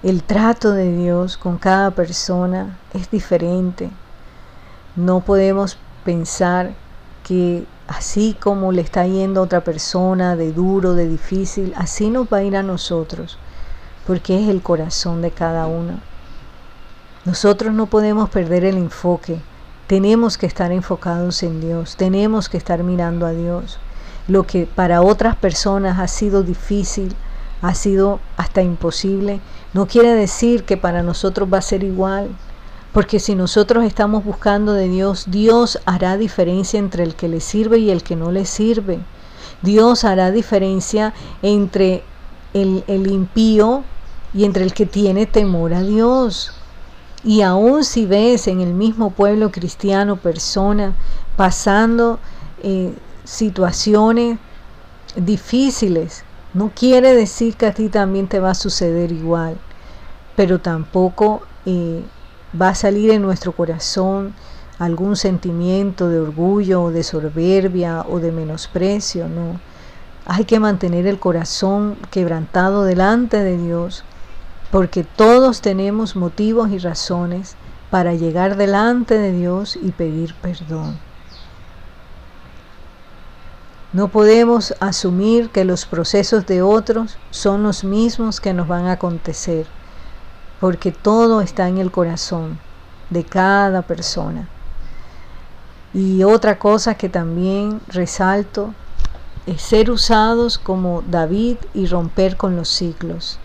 [0.03, 3.89] el trato de Dios con cada persona es diferente.
[4.95, 6.75] No podemos pensar
[7.23, 12.27] que así como le está yendo a otra persona de duro, de difícil, así nos
[12.27, 13.37] va a ir a nosotros,
[14.05, 15.99] porque es el corazón de cada uno.
[17.25, 19.39] Nosotros no podemos perder el enfoque,
[19.87, 23.79] tenemos que estar enfocados en Dios, tenemos que estar mirando a Dios.
[24.27, 27.15] Lo que para otras personas ha sido difícil,
[27.61, 29.39] ha sido hasta imposible,
[29.73, 32.29] no quiere decir que para nosotros va a ser igual.
[32.93, 37.79] Porque si nosotros estamos buscando de Dios, Dios hará diferencia entre el que le sirve
[37.79, 38.99] y el que no le sirve.
[39.63, 42.03] Dios hará diferencia entre
[42.53, 43.83] el, impío
[44.33, 46.53] y entre el que tiene temor a Dios.
[47.23, 50.93] Y aún si ves en el mismo pueblo cristiano personas
[51.35, 52.19] pasando
[52.61, 54.37] eh, situaciones
[55.15, 56.23] difíciles,
[56.53, 59.57] no quiere decir que a ti también te va a suceder igual,
[60.35, 62.03] pero tampoco eh,
[62.59, 64.33] va a salir en nuestro corazón
[64.79, 69.59] algún sentimiento de orgullo o de soberbia o de menosprecio, no.
[70.25, 74.03] Hay que mantener el corazón quebrantado delante de Dios,
[74.71, 77.55] porque todos tenemos motivos y razones
[77.89, 80.97] para llegar delante de Dios y pedir perdón.
[83.91, 88.93] No podemos asumir que los procesos de otros son los mismos que nos van a
[88.93, 89.67] acontecer
[90.63, 92.57] porque todo está en el corazón
[93.09, 94.47] de cada persona.
[95.93, 98.73] Y otra cosa que también resalto
[99.45, 103.39] es ser usados como David y romper con los ciclos.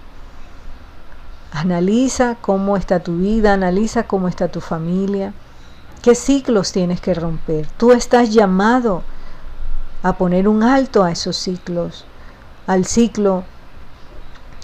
[1.50, 5.32] Analiza cómo está tu vida, analiza cómo está tu familia,
[6.02, 7.66] qué ciclos tienes que romper.
[7.78, 9.02] Tú estás llamado
[10.04, 12.04] a poner un alto a esos ciclos,
[12.68, 13.42] al ciclo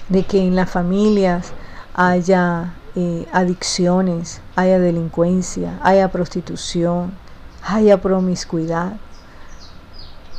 [0.08, 1.52] de que en las familias
[1.94, 7.12] haya eh, adicciones, haya delincuencia, haya prostitución,
[7.62, 8.94] haya promiscuidad.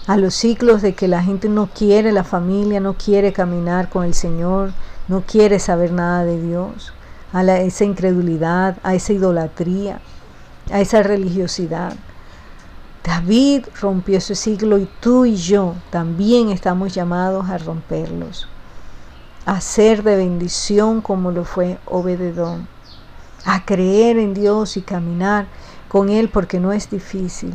[0.07, 4.03] A los ciclos de que la gente no quiere la familia, no quiere caminar con
[4.03, 4.71] el Señor,
[5.07, 6.93] no quiere saber nada de Dios,
[7.33, 9.99] a esa incredulidad, a esa idolatría,
[10.71, 11.93] a esa religiosidad.
[13.03, 18.47] David rompió ese ciclo y tú y yo también estamos llamados a romperlos
[19.45, 22.67] a ser de bendición como lo fue Obededón,
[23.45, 25.45] a creer en Dios y caminar
[25.87, 27.53] con Él porque no es difícil,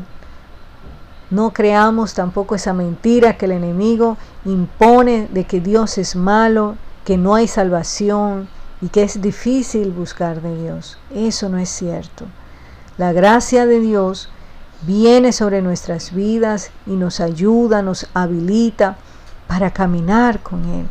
[1.31, 6.75] No creamos tampoco esa mentira que el enemigo impone de que Dios es malo,
[7.05, 8.49] que no hay salvación
[8.81, 10.99] y que es difícil buscar de Dios.
[11.15, 12.25] Eso no es cierto.
[12.99, 14.29] La gracia de Dios
[14.83, 18.97] viene sobre nuestras vidas y nos ayuda, nos habilita
[19.47, 20.89] para caminar con Él.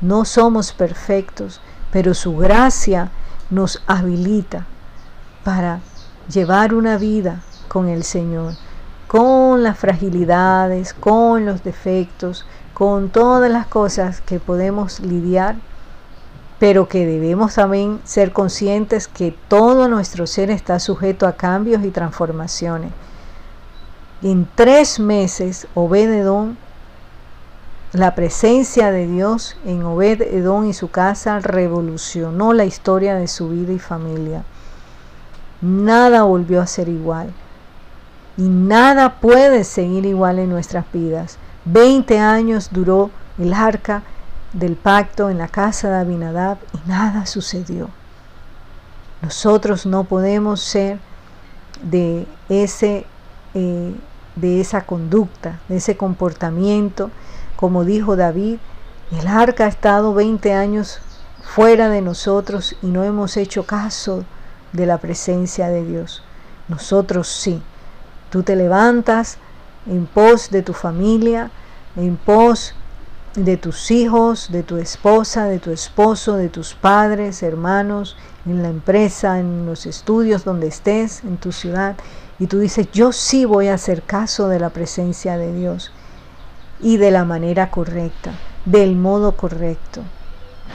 [0.00, 1.60] No somos perfectos,
[1.92, 3.10] pero su gracia
[3.50, 4.66] nos habilita
[5.44, 5.80] para
[6.28, 8.54] llevar una vida con el Señor
[9.08, 12.44] con las fragilidades, con los defectos,
[12.74, 15.56] con todas las cosas que podemos lidiar,
[16.60, 21.90] pero que debemos también ser conscientes que todo nuestro ser está sujeto a cambios y
[21.90, 22.92] transformaciones.
[24.20, 26.56] En tres meses, Obed-Edom,
[27.92, 33.72] la presencia de Dios en Obed-Edom y su casa revolucionó la historia de su vida
[33.72, 34.44] y familia.
[35.60, 37.32] Nada volvió a ser igual
[38.36, 41.38] y nada puede seguir igual en nuestras vidas.
[41.64, 44.02] Veinte años duró el arca
[44.52, 47.88] del pacto en la casa de Abinadab y nada sucedió.
[49.22, 50.98] Nosotros no podemos ser
[51.82, 53.04] de, ese,
[53.54, 53.94] eh,
[54.36, 57.10] de esa conducta, de ese comportamiento.
[57.58, 58.58] Como dijo David,
[59.10, 61.00] el arca ha estado 20 años
[61.42, 64.24] fuera de nosotros y no hemos hecho caso
[64.72, 66.22] de la presencia de Dios.
[66.68, 67.60] Nosotros sí.
[68.30, 69.38] Tú te levantas
[69.88, 71.50] en pos de tu familia,
[71.96, 72.74] en pos
[73.34, 78.68] de tus hijos, de tu esposa, de tu esposo, de tus padres, hermanos, en la
[78.68, 81.96] empresa, en los estudios donde estés, en tu ciudad,
[82.38, 85.90] y tú dices, yo sí voy a hacer caso de la presencia de Dios
[86.80, 88.32] y de la manera correcta,
[88.64, 90.02] del modo correcto,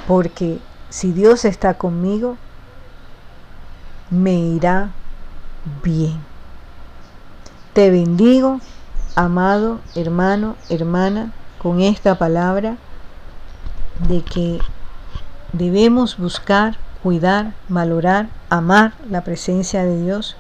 [0.08, 2.38] porque si Dios está conmigo,
[4.10, 4.92] me irá
[5.84, 6.20] bien.
[7.74, 8.60] Te bendigo,
[9.16, 11.32] amado hermano, hermana,
[11.62, 12.78] con esta palabra
[14.08, 14.60] de que
[15.54, 20.36] debemos buscar, cuidar, valorar, amar la presencia de Dios.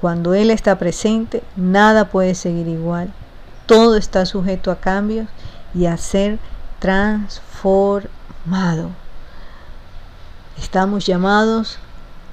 [0.00, 3.12] Cuando Él está presente, nada puede seguir igual.
[3.66, 5.26] Todo está sujeto a cambios
[5.74, 6.38] y a ser
[6.78, 8.10] transformado.
[10.58, 11.78] Estamos llamados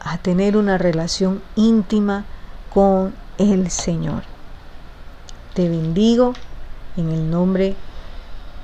[0.02, 2.26] a tener una relación íntima
[2.74, 4.24] con el Señor.
[5.54, 6.34] Te bendigo
[6.98, 7.76] en el nombre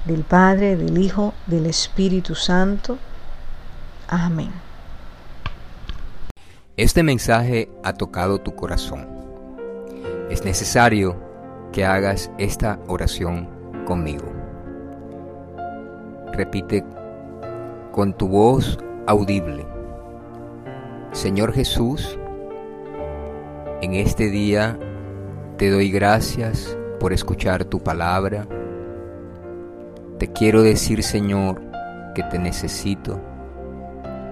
[0.05, 2.97] del Padre, del Hijo, del Espíritu Santo.
[4.07, 4.51] Amén.
[6.75, 9.07] Este mensaje ha tocado tu corazón.
[10.29, 11.26] Es necesario
[11.77, 13.47] que hagas esta oración
[13.85, 14.25] conmigo.
[16.33, 16.83] Repite
[17.91, 19.63] con tu voz audible.
[21.11, 22.17] Señor Jesús,
[23.83, 24.79] en este día
[25.57, 28.47] te doy gracias por escuchar tu palabra.
[30.17, 31.61] Te quiero decir, Señor,
[32.15, 33.21] que te necesito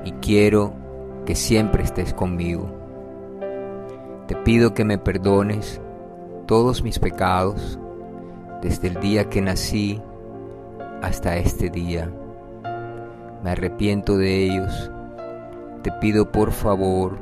[0.03, 0.73] y quiero
[1.27, 2.71] que siempre estés conmigo.
[4.25, 5.79] Te pido que me perdones
[6.45, 7.79] todos mis pecados
[8.61, 10.01] desde el día que nací
[11.01, 12.09] hasta este día.
[13.43, 14.91] Me arrepiento de ellos.
[15.81, 17.17] Te pido por favor,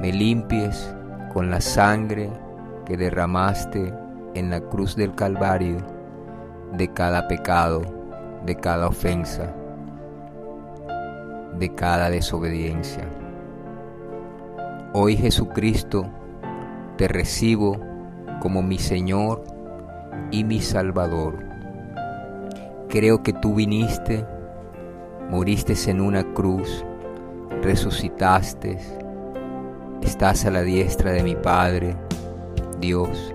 [0.00, 0.94] me limpies
[1.32, 2.30] con la sangre
[2.84, 3.92] que derramaste
[4.34, 5.78] en la cruz del Calvario
[6.72, 7.82] de cada pecado,
[8.44, 9.54] de cada ofensa,
[11.58, 13.04] de cada desobediencia.
[14.92, 16.06] Hoy Jesucristo
[16.96, 17.87] te recibo
[18.40, 19.44] como mi Señor
[20.30, 21.38] y mi Salvador.
[22.88, 24.24] Creo que tú viniste,
[25.30, 26.84] moriste en una cruz,
[27.62, 28.78] resucitaste,
[30.02, 31.96] estás a la diestra de mi Padre,
[32.80, 33.34] Dios,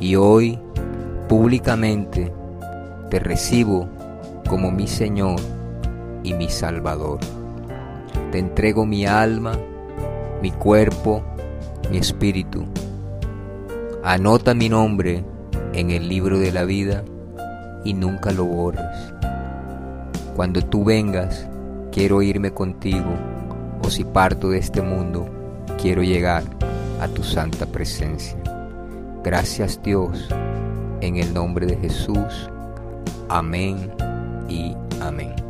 [0.00, 0.58] y hoy
[1.28, 2.32] públicamente
[3.10, 3.88] te recibo
[4.48, 5.40] como mi Señor
[6.22, 7.20] y mi Salvador.
[8.30, 9.52] Te entrego mi alma,
[10.42, 11.22] mi cuerpo,
[11.90, 12.66] mi espíritu.
[14.02, 15.24] Anota mi nombre
[15.72, 17.04] en el libro de la vida
[17.84, 19.12] y nunca lo borres.
[20.34, 21.48] Cuando tú vengas,
[21.92, 23.14] quiero irme contigo,
[23.82, 25.28] o si parto de este mundo,
[25.80, 26.42] quiero llegar
[27.00, 28.36] a tu santa presencia.
[29.24, 30.28] Gracias Dios,
[31.00, 32.50] en el nombre de Jesús.
[33.28, 33.90] Amén
[34.48, 35.45] y amén.